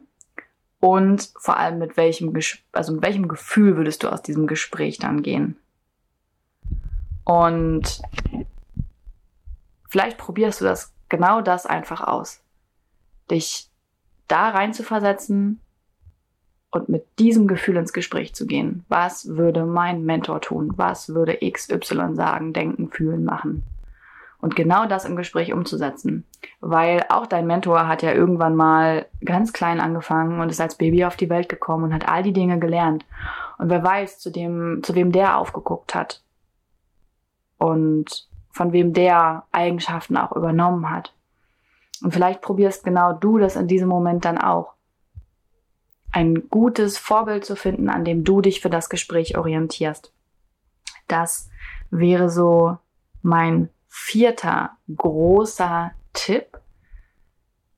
und 0.80 1.32
vor 1.38 1.56
allem 1.56 1.78
mit 1.78 1.96
welchem, 1.96 2.32
also 2.72 2.92
mit 2.92 3.02
welchem 3.02 3.28
Gefühl 3.28 3.76
würdest 3.76 4.02
du 4.02 4.08
aus 4.08 4.22
diesem 4.22 4.46
Gespräch 4.46 4.98
dann 4.98 5.22
gehen. 5.22 5.56
Und 7.24 8.00
vielleicht 9.88 10.18
probierst 10.18 10.60
du 10.60 10.64
das 10.64 10.92
genau 11.08 11.40
das 11.40 11.66
einfach 11.66 12.00
aus 12.00 12.42
dich 13.30 13.68
da 14.26 14.50
rein 14.50 14.72
zu 14.72 14.82
versetzen 14.82 15.60
und 16.70 16.88
mit 16.88 17.06
diesem 17.18 17.46
Gefühl 17.46 17.76
ins 17.76 17.92
Gespräch 17.92 18.34
zu 18.34 18.46
gehen. 18.46 18.84
Was 18.88 19.36
würde 19.36 19.64
mein 19.64 20.04
Mentor 20.04 20.40
tun? 20.40 20.72
Was 20.76 21.10
würde 21.10 21.38
XY 21.38 22.14
sagen, 22.14 22.52
denken, 22.52 22.90
fühlen, 22.90 23.24
machen? 23.24 23.62
Und 24.40 24.54
genau 24.54 24.86
das 24.86 25.04
im 25.04 25.16
Gespräch 25.16 25.52
umzusetzen. 25.52 26.24
Weil 26.60 27.04
auch 27.08 27.26
dein 27.26 27.46
Mentor 27.46 27.88
hat 27.88 28.02
ja 28.02 28.12
irgendwann 28.12 28.54
mal 28.54 29.06
ganz 29.24 29.52
klein 29.52 29.80
angefangen 29.80 30.40
und 30.40 30.48
ist 30.48 30.60
als 30.60 30.76
Baby 30.76 31.04
auf 31.04 31.16
die 31.16 31.28
Welt 31.28 31.48
gekommen 31.48 31.84
und 31.84 31.94
hat 31.94 32.08
all 32.08 32.22
die 32.22 32.32
Dinge 32.32 32.60
gelernt. 32.60 33.04
Und 33.58 33.68
wer 33.68 33.82
weiß, 33.82 34.20
zu 34.20 34.30
dem, 34.30 34.80
zu 34.84 34.94
wem 34.94 35.10
der 35.10 35.38
aufgeguckt 35.38 35.94
hat. 35.94 36.22
Und 37.58 38.28
von 38.52 38.72
wem 38.72 38.92
der 38.92 39.44
Eigenschaften 39.50 40.16
auch 40.16 40.32
übernommen 40.32 40.88
hat. 40.90 41.12
Und 42.02 42.12
vielleicht 42.12 42.40
probierst 42.40 42.84
genau 42.84 43.12
du 43.12 43.38
das 43.38 43.56
in 43.56 43.66
diesem 43.66 43.88
Moment 43.88 44.24
dann 44.24 44.38
auch. 44.38 44.74
Ein 46.12 46.48
gutes 46.48 46.96
Vorbild 46.96 47.44
zu 47.44 47.56
finden, 47.56 47.88
an 47.88 48.04
dem 48.04 48.24
du 48.24 48.40
dich 48.40 48.60
für 48.60 48.70
das 48.70 48.88
Gespräch 48.88 49.36
orientierst. 49.36 50.12
Das 51.08 51.50
wäre 51.90 52.30
so 52.30 52.78
mein 53.22 53.68
vierter 53.98 54.70
großer 54.94 55.90
Tipp. 56.12 56.58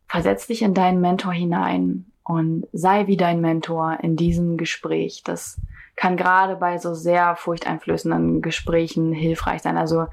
Versetz 0.07 0.47
dich 0.47 0.63
in 0.63 0.75
deinen 0.75 1.01
Mentor 1.01 1.33
hinein 1.33 2.07
und 2.25 2.67
sei 2.73 3.07
wie 3.07 3.17
dein 3.17 3.41
Mentor 3.41 3.99
in 4.03 4.17
diesem 4.17 4.57
Gespräch. 4.57 5.23
Das 5.25 5.61
kann 5.97 6.17
gerade 6.17 6.57
bei 6.57 6.79
so 6.79 6.95
sehr 6.95 7.37
furchteinflößenden 7.37 8.43
Gesprächen 8.43 9.13
hilfreich 9.13 9.63
sein. 9.63 9.77
Also 9.77 10.07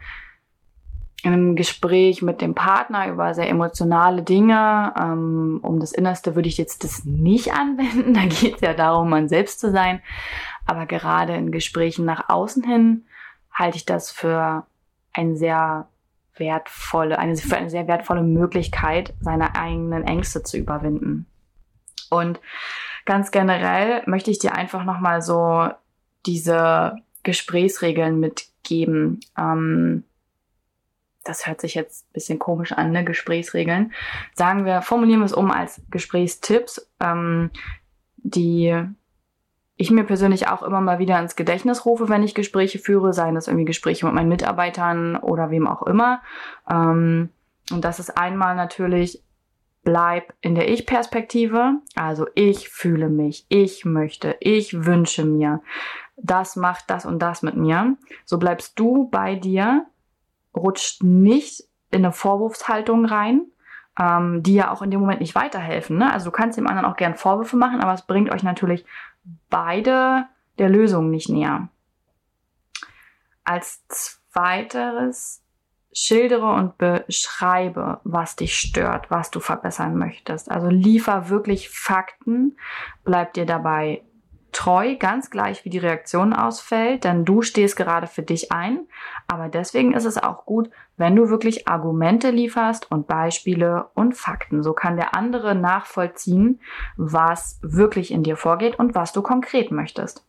in 1.24 1.34
einem 1.34 1.56
Gespräch 1.56 2.22
mit 2.22 2.42
dem 2.42 2.56
Partner 2.56 3.08
über 3.08 3.34
sehr 3.34 3.50
emotionale 3.50 4.24
Dinge. 4.24 4.94
Ähm, 5.00 5.60
um 5.62 5.80
das 5.80 5.92
Innerste 5.92 6.36
würde 6.36 6.48
ich 6.48 6.58
jetzt 6.58 6.84
das 6.84 7.06
nicht 7.06 7.54
anwenden. 7.54 8.14
Da 8.16 8.22
geht 8.22 8.56
es 8.56 8.62
ja 8.62 8.74
darum, 8.74 9.10
man 9.10 9.28
selbst 9.28 9.60
zu 9.60 9.72
sein. 9.72 10.02
Aber 10.66 10.86
gerade 10.86 11.36
in 11.36 11.52
Gesprächen 11.52 12.06
nach 12.06 12.30
außen 12.30 12.64
hin 12.64 13.06
halte 13.52 13.78
ich 13.78 13.86
das 13.86 14.12
für 14.12 14.66
ein 15.14 15.36
sehr 15.36 15.88
wertvolle, 16.40 17.20
eine, 17.20 17.36
für 17.36 17.58
eine 17.58 17.70
sehr 17.70 17.88
wertvolle 17.88 18.24
Möglichkeit, 18.24 19.14
seine 19.20 19.56
eigenen 19.56 20.04
Ängste 20.04 20.44
zu 20.44 20.58
überwinden. 20.58 21.26
Und 22.10 22.40
ganz 23.06 23.32
generell 23.32 24.04
möchte 24.06 24.32
ich 24.32 24.40
dir 24.40 24.54
einfach 24.56 24.84
nochmal 24.84 25.22
so 25.22 25.70
diese 26.26 26.98
Gesprächsregeln 27.24 28.20
mitgeben. 28.20 29.20
Ähm, 29.38 30.04
das 31.24 31.46
hört 31.46 31.60
sich 31.60 31.76
jetzt 31.76 32.06
ein 32.06 32.14
bisschen 32.14 32.40
komisch 32.40 32.72
an, 32.72 32.92
ne? 32.92 33.04
Gesprächsregeln. 33.04 33.92
Sagen 34.34 34.66
wir, 34.66 34.82
formulieren 34.82 35.20
wir 35.20 35.26
es 35.26 35.34
um 35.34 35.52
als 35.52 35.82
Gesprächstipps, 35.92 36.90
ähm, 37.02 37.52
die 38.18 38.74
ich 39.78 39.92
mir 39.92 40.04
persönlich 40.04 40.48
auch 40.48 40.64
immer 40.64 40.82
mal 40.82 41.00
wieder 41.00 41.20
ins 41.20 41.36
Gedächtnis 41.36 41.86
rufe, 41.86 42.10
wenn 42.10 42.24
ich 42.24 42.36
Gespräche 42.36 42.80
führe, 42.80 43.14
seien 43.14 43.36
das 43.36 43.48
irgendwie 43.48 43.66
Gespräche 43.66 44.06
mit 44.06 44.16
meinen 44.16 44.30
Mitarbeitern 44.30 45.16
oder 45.16 45.52
wem 45.52 45.68
auch 45.68 45.84
immer. 45.84 46.22
Ähm, 46.70 47.30
und 47.72 47.86
das 47.86 48.00
ist 48.00 48.18
einmal 48.18 48.56
natürlich, 48.56 49.22
bleib 49.84 50.34
in 50.42 50.56
der 50.56 50.70
Ich-Perspektive. 50.70 51.76
Also 51.96 52.28
ich 52.34 52.70
fühle 52.70 53.08
mich, 53.08 53.46
ich 53.50 53.86
möchte, 53.86 54.36
ich 54.40 54.86
wünsche 54.86 55.26
mir, 55.26 55.62
das 56.18 56.56
macht 56.56 56.90
das 56.90 57.06
und 57.06 57.20
das 57.20 57.44
mit 57.44 57.56
mir. 57.56 57.96
So 58.26 58.40
bleibst 58.40 58.80
du 58.80 59.08
bei 59.10 59.36
dir 59.36 59.86
rutscht 60.56 61.04
nicht 61.04 61.64
in 61.92 62.04
eine 62.04 62.12
Vorwurfshaltung 62.12 63.06
rein, 63.06 63.44
ähm, 64.00 64.44
die 64.44 64.56
ja 64.56 64.72
auch 64.72 64.82
in 64.82 64.92
dem 64.92 65.00
Moment 65.00 65.22
nicht 65.22 65.36
weiterhelfen. 65.36 65.98
Ne? 65.98 66.12
Also 66.12 66.26
du 66.26 66.32
kannst 66.32 66.58
dem 66.58 66.68
anderen 66.68 66.86
auch 66.86 66.98
gern 66.98 67.16
Vorwürfe 67.16 67.58
machen, 67.58 67.82
aber 67.82 67.94
es 67.94 68.06
bringt 68.06 68.32
euch 68.32 68.44
natürlich 68.44 68.86
beide 69.50 70.26
der 70.58 70.70
Lösung 70.70 71.10
nicht 71.10 71.30
näher. 71.30 71.70
Als 73.44 73.88
zweiteres 73.88 75.42
schildere 75.94 76.52
und 76.54 76.78
beschreibe, 76.78 78.02
was 78.04 78.36
dich 78.36 78.56
stört, 78.56 79.10
was 79.10 79.32
du 79.32 79.40
verbessern 79.40 79.98
möchtest. 79.98 80.52
Also 80.52 80.68
liefer 80.68 81.30
wirklich 81.30 81.70
Fakten, 81.70 82.56
bleib 83.04 83.34
dir 83.34 83.48
dabei 83.48 84.04
treu, 84.58 84.96
ganz 84.98 85.30
gleich 85.30 85.66
wie 85.66 85.70
die 85.70 85.78
Reaktion 85.78 86.34
ausfällt, 86.34 87.04
denn 87.04 87.26
du 87.26 87.44
stehst 87.44 87.76
gerade 87.76 88.08
für 88.08 88.24
dich 88.24 88.52
ein. 88.52 88.88
Aber 89.28 89.50
deswegen 89.50 89.94
ist 89.94 90.06
es 90.06 90.18
auch 90.18 90.46
gut, 90.46 90.72
wenn 90.98 91.16
du 91.16 91.30
wirklich 91.30 91.68
Argumente 91.68 92.32
lieferst 92.32 92.90
und 92.92 93.06
Beispiele 93.06 93.86
und 93.94 94.18
Fakten. 94.18 94.64
So 94.64 94.74
kann 94.74 94.96
der 94.96 95.14
andere 95.14 95.54
nachvollziehen, 95.54 96.60
was 96.96 97.60
wirklich 97.62 98.10
in 98.10 98.24
dir 98.24 98.36
vorgeht 98.36 98.80
und 98.80 98.96
was 98.96 99.14
du 99.14 99.22
konkret 99.22 99.70
möchtest. 99.70 100.26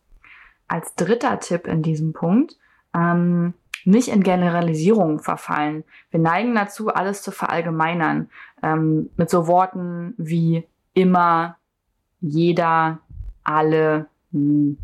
Als 0.67 0.93
dritter 0.93 1.39
Tipp 1.39 1.65
in 1.65 1.81
diesem 1.81 2.13
Punkt, 2.13 2.55
ähm, 2.93 3.55
nicht 3.83 4.09
in 4.09 4.21
Generalisierungen 4.21 5.17
verfallen. 5.17 5.83
Wir 6.11 6.19
neigen 6.19 6.53
dazu, 6.53 6.89
alles 6.89 7.23
zu 7.23 7.31
verallgemeinern. 7.31 8.29
Ähm, 8.61 9.09
mit 9.17 9.31
so 9.31 9.47
Worten 9.47 10.13
wie 10.17 10.67
immer, 10.93 11.57
jeder, 12.21 12.99
alle, 13.43 14.05
nie. 14.31 14.77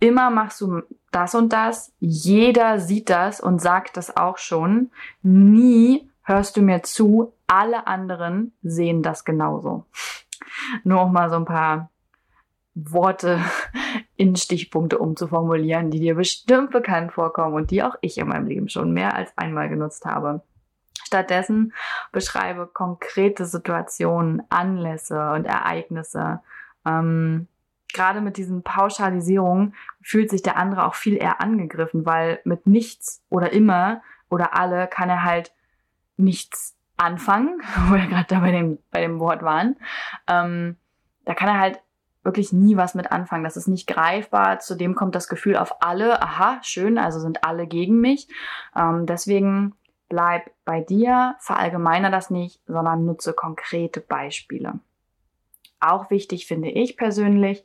Immer 0.00 0.30
machst 0.30 0.60
du 0.60 0.82
das 1.10 1.34
und 1.34 1.52
das, 1.52 1.92
jeder 1.98 2.78
sieht 2.78 3.10
das 3.10 3.40
und 3.40 3.60
sagt 3.60 3.96
das 3.96 4.16
auch 4.16 4.38
schon. 4.38 4.90
Nie 5.22 6.08
hörst 6.22 6.56
du 6.56 6.62
mir 6.62 6.82
zu, 6.82 7.32
alle 7.46 7.86
anderen 7.86 8.52
sehen 8.62 9.02
das 9.02 9.24
genauso. 9.24 9.86
Nur 10.84 11.00
auch 11.00 11.10
mal 11.10 11.30
so 11.30 11.36
ein 11.36 11.44
paar 11.44 11.90
Worte 12.74 13.40
in 14.16 14.36
Stichpunkte 14.36 14.98
umzuformulieren, 14.98 15.90
die 15.90 16.00
dir 16.00 16.14
bestimmt 16.14 16.70
bekannt 16.70 17.12
vorkommen 17.12 17.54
und 17.54 17.70
die 17.70 17.82
auch 17.82 17.96
ich 18.00 18.18
in 18.18 18.28
meinem 18.28 18.46
Leben 18.46 18.68
schon 18.68 18.92
mehr 18.92 19.14
als 19.14 19.36
einmal 19.36 19.68
genutzt 19.68 20.04
habe. 20.04 20.42
Stattdessen 21.04 21.72
beschreibe 22.12 22.66
konkrete 22.66 23.46
Situationen, 23.46 24.42
Anlässe 24.50 25.32
und 25.32 25.46
Ereignisse. 25.46 26.40
Ähm, 26.86 27.48
gerade 27.98 28.20
mit 28.20 28.36
diesen 28.36 28.62
Pauschalisierungen 28.62 29.74
fühlt 30.00 30.30
sich 30.30 30.40
der 30.40 30.56
andere 30.56 30.86
auch 30.86 30.94
viel 30.94 31.16
eher 31.16 31.40
angegriffen, 31.40 32.06
weil 32.06 32.38
mit 32.44 32.68
nichts 32.68 33.24
oder 33.28 33.52
immer 33.52 34.02
oder 34.30 34.56
alle 34.56 34.86
kann 34.86 35.10
er 35.10 35.24
halt 35.24 35.52
nichts 36.16 36.76
anfangen, 36.96 37.60
wo 37.88 37.94
wir 37.94 38.06
gerade 38.06 38.26
da 38.28 38.38
bei 38.38 38.52
dem, 38.52 38.78
bei 38.92 39.00
dem 39.00 39.18
Wort 39.18 39.42
waren. 39.42 39.76
Ähm, 40.28 40.76
da 41.24 41.34
kann 41.34 41.48
er 41.48 41.58
halt 41.58 41.80
wirklich 42.22 42.52
nie 42.52 42.76
was 42.76 42.94
mit 42.94 43.10
anfangen. 43.10 43.42
Das 43.42 43.56
ist 43.56 43.66
nicht 43.66 43.88
greifbar. 43.88 44.60
Zudem 44.60 44.94
kommt 44.94 45.16
das 45.16 45.28
Gefühl 45.28 45.56
auf 45.56 45.82
alle. 45.82 46.22
Aha, 46.22 46.60
schön, 46.62 46.98
also 46.98 47.18
sind 47.18 47.42
alle 47.42 47.66
gegen 47.66 48.00
mich. 48.00 48.28
Ähm, 48.76 49.06
deswegen 49.06 49.74
bleib 50.08 50.52
bei 50.64 50.80
dir, 50.80 51.34
verallgemeiner 51.40 52.12
das 52.12 52.30
nicht, 52.30 52.62
sondern 52.66 53.04
nutze 53.04 53.32
konkrete 53.32 54.00
Beispiele. 54.00 54.78
Auch 55.80 56.10
wichtig 56.10 56.46
finde 56.46 56.70
ich 56.70 56.96
persönlich, 56.96 57.64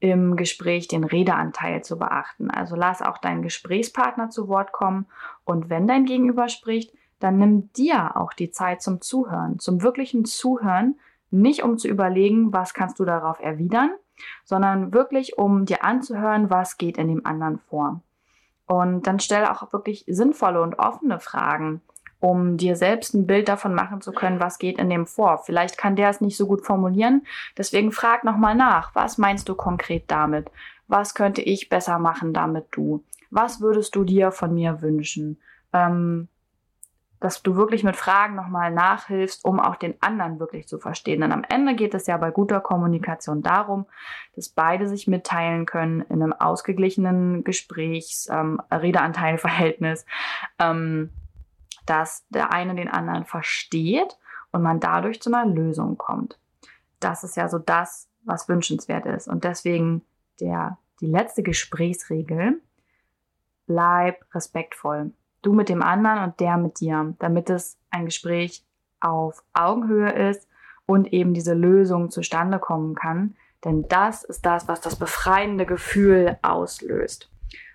im 0.00 0.36
Gespräch 0.36 0.88
den 0.88 1.04
Redeanteil 1.04 1.82
zu 1.82 1.98
beachten. 1.98 2.50
Also 2.50 2.76
lass 2.76 3.02
auch 3.02 3.18
deinen 3.18 3.42
Gesprächspartner 3.42 4.30
zu 4.30 4.48
Wort 4.48 4.72
kommen 4.72 5.06
und 5.44 5.70
wenn 5.70 5.86
dein 5.86 6.04
Gegenüber 6.04 6.48
spricht, 6.48 6.92
dann 7.18 7.38
nimm 7.38 7.72
dir 7.72 8.16
auch 8.16 8.32
die 8.32 8.50
Zeit 8.50 8.80
zum 8.80 9.00
Zuhören, 9.00 9.58
zum 9.58 9.82
wirklichen 9.82 10.24
Zuhören, 10.24 10.98
nicht 11.30 11.62
um 11.62 11.78
zu 11.78 11.88
überlegen, 11.88 12.52
was 12.52 12.74
kannst 12.74 13.00
du 13.00 13.04
darauf 13.04 13.40
erwidern, 13.40 13.90
sondern 14.44 14.92
wirklich 14.92 15.36
um 15.36 15.66
dir 15.66 15.84
anzuhören, 15.84 16.48
was 16.48 16.78
geht 16.78 16.96
in 16.96 17.08
dem 17.08 17.26
anderen 17.26 17.58
vor. 17.58 18.02
Und 18.66 19.06
dann 19.06 19.18
stell 19.18 19.46
auch 19.46 19.72
wirklich 19.72 20.04
sinnvolle 20.06 20.62
und 20.62 20.78
offene 20.78 21.20
Fragen, 21.20 21.80
um 22.20 22.56
dir 22.56 22.76
selbst 22.76 23.14
ein 23.14 23.26
Bild 23.26 23.48
davon 23.48 23.74
machen 23.74 24.00
zu 24.00 24.12
können, 24.12 24.40
was 24.40 24.58
geht 24.58 24.78
in 24.78 24.90
dem 24.90 25.06
vor. 25.06 25.38
Vielleicht 25.38 25.78
kann 25.78 25.96
der 25.96 26.10
es 26.10 26.20
nicht 26.20 26.36
so 26.36 26.46
gut 26.46 26.64
formulieren, 26.64 27.26
deswegen 27.56 27.92
frag 27.92 28.24
nochmal 28.24 28.54
nach. 28.54 28.94
Was 28.94 29.18
meinst 29.18 29.48
du 29.48 29.54
konkret 29.54 30.04
damit? 30.08 30.50
Was 30.88 31.14
könnte 31.14 31.42
ich 31.42 31.68
besser 31.68 31.98
machen 31.98 32.32
damit 32.32 32.66
du? 32.72 33.04
Was 33.30 33.60
würdest 33.60 33.94
du 33.94 34.04
dir 34.04 34.32
von 34.32 34.54
mir 34.54 34.82
wünschen? 34.82 35.38
Ähm, 35.72 36.28
dass 37.20 37.42
du 37.42 37.56
wirklich 37.56 37.82
mit 37.82 37.96
Fragen 37.96 38.36
nochmal 38.36 38.72
nachhilfst, 38.72 39.44
um 39.44 39.58
auch 39.58 39.76
den 39.76 40.00
anderen 40.00 40.38
wirklich 40.38 40.68
zu 40.68 40.78
verstehen. 40.78 41.20
Denn 41.20 41.32
am 41.32 41.44
Ende 41.48 41.74
geht 41.74 41.94
es 41.94 42.06
ja 42.06 42.16
bei 42.16 42.30
guter 42.30 42.60
Kommunikation 42.60 43.42
darum, 43.42 43.86
dass 44.36 44.48
beide 44.48 44.88
sich 44.88 45.08
mitteilen 45.08 45.66
können 45.66 46.02
in 46.02 46.22
einem 46.22 46.32
ausgeglichenen 46.32 47.42
Gesprächs-, 47.42 48.28
ähm, 48.30 48.60
Redeanteilverhältnis, 48.70 50.06
ähm, 50.60 51.10
dass 51.88 52.26
der 52.30 52.52
eine 52.52 52.74
den 52.74 52.88
anderen 52.88 53.24
versteht 53.24 54.18
und 54.52 54.62
man 54.62 54.80
dadurch 54.80 55.20
zu 55.20 55.32
einer 55.32 55.46
Lösung 55.46 55.98
kommt. 55.98 56.38
Das 57.00 57.24
ist 57.24 57.36
ja 57.36 57.48
so 57.48 57.58
das, 57.58 58.08
was 58.24 58.48
wünschenswert 58.48 59.06
ist. 59.06 59.28
Und 59.28 59.44
deswegen 59.44 60.02
der, 60.40 60.78
die 61.00 61.06
letzte 61.06 61.42
Gesprächsregel, 61.42 62.60
bleib 63.66 64.24
respektvoll 64.34 65.12
du 65.42 65.52
mit 65.52 65.68
dem 65.68 65.82
anderen 65.82 66.24
und 66.24 66.40
der 66.40 66.56
mit 66.56 66.80
dir, 66.80 67.14
damit 67.18 67.50
es 67.50 67.78
ein 67.90 68.06
Gespräch 68.06 68.64
auf 69.00 69.42
Augenhöhe 69.52 70.10
ist 70.30 70.48
und 70.86 71.12
eben 71.12 71.34
diese 71.34 71.54
Lösung 71.54 72.10
zustande 72.10 72.58
kommen 72.58 72.94
kann. 72.94 73.36
Denn 73.64 73.86
das 73.88 74.24
ist 74.24 74.46
das, 74.46 74.68
was 74.68 74.80
das 74.80 74.96
befreiende 74.96 75.66
Gefühl 75.66 76.38
auslöst. 76.42 77.30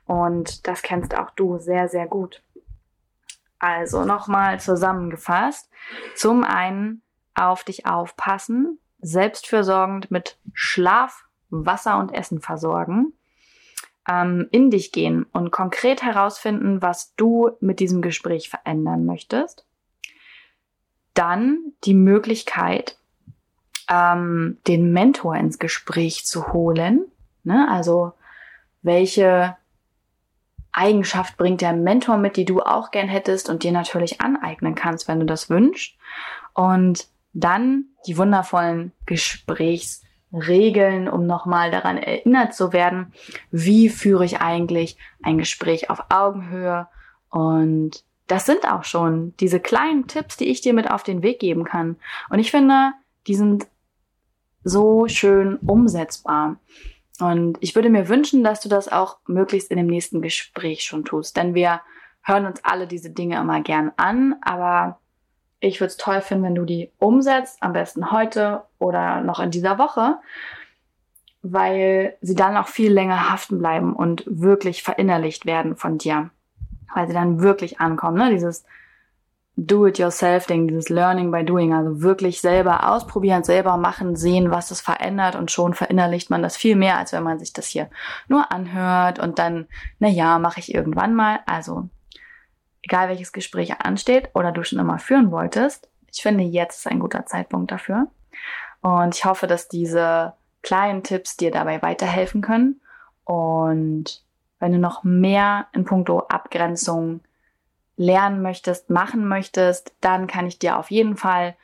Und 0.06 0.68
das 0.68 0.82
kennst 0.82 1.18
auch 1.18 1.30
du 1.32 1.58
sehr, 1.58 1.88
sehr 1.88 2.08
gut. 2.08 2.44
Also 3.64 4.04
nochmal 4.04 4.60
zusammengefasst. 4.60 5.70
Zum 6.16 6.44
einen 6.44 7.02
auf 7.34 7.64
dich 7.64 7.86
aufpassen, 7.86 8.78
selbstfürsorgend 9.00 10.12
mit 10.12 10.38
Schlaf, 10.52 11.24
Wasser 11.50 11.98
und 11.98 12.14
Essen 12.14 12.42
versorgen 12.42 13.14
ähm, 14.10 14.50
in 14.52 14.70
dich 14.70 14.92
gehen 14.92 15.26
und 15.32 15.52
konkret 15.52 16.04
herausfinden, 16.04 16.82
was 16.82 17.16
du 17.16 17.52
mit 17.62 17.80
diesem 17.80 18.02
Gespräch 18.02 18.50
verändern 18.50 19.06
möchtest. 19.06 19.66
Dann 21.14 21.72
die 21.86 21.94
Möglichkeit, 21.94 22.98
ähm, 23.90 24.58
den 24.68 24.92
Mentor 24.92 25.38
ins 25.38 25.58
Gespräch 25.58 26.26
zu 26.26 26.52
holen. 26.52 27.06
Ne? 27.46 27.66
Also 27.72 28.12
welche 28.82 29.56
Eigenschaft 30.74 31.38
bringt 31.38 31.62
der 31.62 31.74
Mentor 31.74 32.18
mit, 32.18 32.36
die 32.36 32.46
du 32.46 32.62
auch 32.62 32.92
gern 32.92 33.08
hättest 33.08 33.50
und 33.50 33.64
dir 33.64 33.72
natürlich 33.72 34.22
aneignen 34.22 34.76
kannst, 34.76 35.08
wenn 35.08 35.20
du 35.20 35.26
das 35.26 35.50
wünschst. 35.50 35.96
Und 36.54 37.08
dann 37.34 37.86
die 38.06 38.18
wundervollen 38.18 38.92
Gesprächs 39.06 40.04
Regeln, 40.34 41.08
um 41.08 41.28
nochmal 41.28 41.70
daran 41.70 41.98
erinnert 41.98 42.56
zu 42.56 42.74
werden, 42.74 43.14
wie 43.52 43.88
führe 43.90 44.26
ich 44.26 44.42
eigentlich 44.42 44.98
ein 45.22 45.38
Gespräch 45.38 45.90
auf 45.90 46.06
Augenhöhe. 46.10 46.88
Und 47.30 48.04
das 48.28 48.46
sind 48.46 48.68
auch 48.68 48.84
schon 48.84 49.36
diese 49.40 49.60
kleinen 49.60 50.08
Tipps, 50.08 50.38
die 50.38 50.46
ich 50.46 50.62
dir 50.62 50.74
mit 50.74 50.90
auf 50.90 51.04
den 51.04 51.22
Weg 51.22 51.40
geben 51.40 51.66
kann. 51.66 51.98
Und 52.30 52.40
ich 52.40 52.50
finde, 52.50 52.94
die 53.28 53.36
sind 53.36 53.68
so 54.64 55.08
schön 55.08 55.58
umsetzbar. 55.58 56.58
Und 57.20 57.58
ich 57.62 57.76
würde 57.76 57.90
mir 57.90 58.10
wünschen, 58.10 58.44
dass 58.44 58.62
du 58.62 58.70
das 58.70 58.92
auch 58.92 59.18
möglichst 59.28 59.72
in 59.72 59.78
dem 59.78 59.88
nächsten 59.88 60.22
Gespräch 60.22 60.84
schon 60.84 61.06
tust. 61.06 61.38
Denn 61.38 61.54
wir 61.54 61.82
hören 62.24 62.46
uns 62.46 62.64
alle 62.64 62.88
diese 62.88 63.10
Dinge 63.10 63.40
immer 63.40 63.62
gern 63.62 63.92
an, 63.98 64.36
aber 64.42 65.00
ich 65.60 65.80
würde 65.80 65.90
es 65.90 65.98
toll 65.98 66.22
finden, 66.22 66.44
wenn 66.44 66.56
du 66.56 66.66
die 66.66 66.92
umsetzt, 66.98 67.58
am 67.62 67.74
besten 67.74 68.12
heute 68.12 68.64
oder 68.80 69.22
noch 69.22 69.40
in 69.40 69.52
dieser 69.52 69.78
Woche, 69.78 70.18
weil 71.42 72.18
sie 72.22 72.36
dann 72.36 72.58
auch 72.58 72.68
viel 72.68 72.92
länger 72.92 73.30
haften 73.30 73.60
bleiben 73.60 73.96
und 73.96 74.24
wirklich 74.26 74.84
verinnerlicht 74.84 75.46
werden 75.46 75.76
von 75.76 75.98
dir. 75.98 76.32
Weil 76.94 77.08
sie 77.08 77.14
dann 77.14 77.42
wirklich 77.42 77.80
ankommen, 77.80 78.18
ne? 78.18 78.30
Dieses 78.32 78.66
Do-it-yourself-Ding, 79.56 80.68
dieses 80.68 80.90
Learning 80.90 81.32
by 81.32 81.46
Doing, 81.46 81.74
also 81.74 82.02
wirklich 82.02 82.42
selber 82.42 82.90
ausprobieren, 82.92 83.44
selber 83.44 83.78
machen, 83.78 84.16
sehen, 84.16 84.50
was 84.50 84.72
es 84.72 84.82
verändert 84.82 85.36
und 85.36 85.52
schon 85.52 85.76
verinnerlicht 85.76 86.32
man 86.32 86.42
das 86.42 86.58
viel 86.58 86.76
mehr, 86.76 86.98
als 86.98 87.14
wenn 87.14 87.24
man 87.24 87.38
sich 87.38 87.54
das 87.54 87.68
hier 87.68 87.90
nur 88.28 88.52
anhört 88.52 89.20
und 89.20 89.38
dann, 89.38 89.68
na 90.00 90.08
ja, 90.08 90.40
mache 90.40 90.60
ich 90.60 90.74
irgendwann 90.74 91.14
mal. 91.14 91.40
Also 91.46 91.88
egal 92.82 93.10
welches 93.10 93.32
Gespräch 93.32 93.80
ansteht 93.80 94.30
oder 94.34 94.52
du 94.52 94.64
schon 94.64 94.80
immer 94.80 94.98
führen 94.98 95.32
wolltest, 95.32 95.90
ich 96.12 96.22
finde, 96.22 96.44
jetzt 96.44 96.80
ist 96.80 96.88
ein 96.88 97.00
guter 97.00 97.26
Zeitpunkt 97.26 97.72
dafür. 97.72 98.08
Und 98.82 99.16
ich 99.16 99.26
hoffe, 99.26 99.48
dass 99.48 99.68
diese 99.68 100.34
kleinen 100.62 101.04
Tipps 101.04 101.38
dir 101.38 101.52
dabei 101.52 101.82
weiterhelfen 101.82 102.42
können. 102.42 102.82
Und 103.24 104.22
wenn 104.60 104.72
du 104.72 104.78
noch 104.80 105.04
mehr 105.04 105.68
in 105.74 105.86
puncto 105.86 106.20
Abgrenzung 106.20 107.22
lernen 107.96 108.42
möchtest, 108.42 108.90
machen 108.90 109.28
möchtest, 109.28 109.94
dann 110.02 110.28
kann 110.28 110.48
ich 110.48 110.60
dir 110.60 110.78
auf 110.78 110.92
jeden 110.92 111.16
Fall 111.16 111.56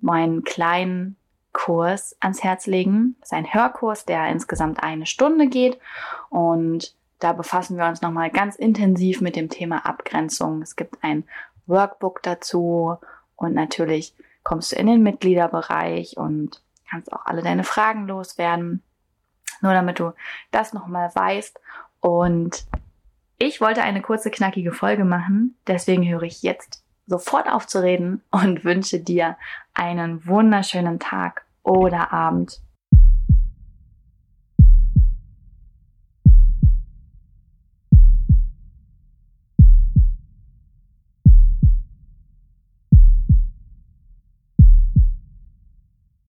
meinen 0.00 0.44
kleinen 0.44 1.16
Kurs 1.52 2.16
ans 2.20 2.42
Herz 2.42 2.66
legen. 2.66 3.16
Das 3.20 3.28
ist 3.28 3.34
ein 3.34 3.52
Hörkurs, 3.52 4.04
der 4.04 4.28
insgesamt 4.28 4.82
eine 4.82 5.06
Stunde 5.06 5.48
geht 5.48 5.78
und 6.30 6.94
da 7.18 7.32
befassen 7.32 7.76
wir 7.76 7.86
uns 7.86 8.02
nochmal 8.02 8.30
ganz 8.30 8.56
intensiv 8.56 9.20
mit 9.20 9.36
dem 9.36 9.48
Thema 9.48 9.86
Abgrenzung. 9.86 10.60
Es 10.62 10.74
gibt 10.74 11.04
ein 11.04 11.24
Workbook 11.66 12.22
dazu 12.22 12.96
und 13.36 13.54
natürlich 13.54 14.14
kommst 14.42 14.72
du 14.72 14.76
in 14.76 14.88
den 14.88 15.02
Mitgliederbereich 15.02 16.16
und 16.16 16.62
kannst 16.90 17.12
auch 17.12 17.24
alle 17.26 17.42
deine 17.42 17.64
Fragen 17.64 18.08
loswerden. 18.08 18.82
Nur 19.60 19.72
damit 19.72 20.00
du 20.00 20.12
das 20.50 20.72
nochmal 20.72 21.10
weißt. 21.14 21.60
Und 22.00 22.66
ich 23.42 23.60
wollte 23.60 23.82
eine 23.82 24.02
kurze, 24.02 24.30
knackige 24.30 24.72
Folge 24.72 25.04
machen. 25.04 25.56
Deswegen 25.66 26.08
höre 26.08 26.22
ich 26.22 26.42
jetzt 26.42 26.84
sofort 27.06 27.50
auf 27.50 27.66
zu 27.66 27.82
reden 27.82 28.22
und 28.30 28.64
wünsche 28.64 29.00
dir 29.00 29.36
einen 29.74 30.24
wunderschönen 30.26 31.00
Tag 31.00 31.44
oder 31.64 32.12
Abend 32.12 32.60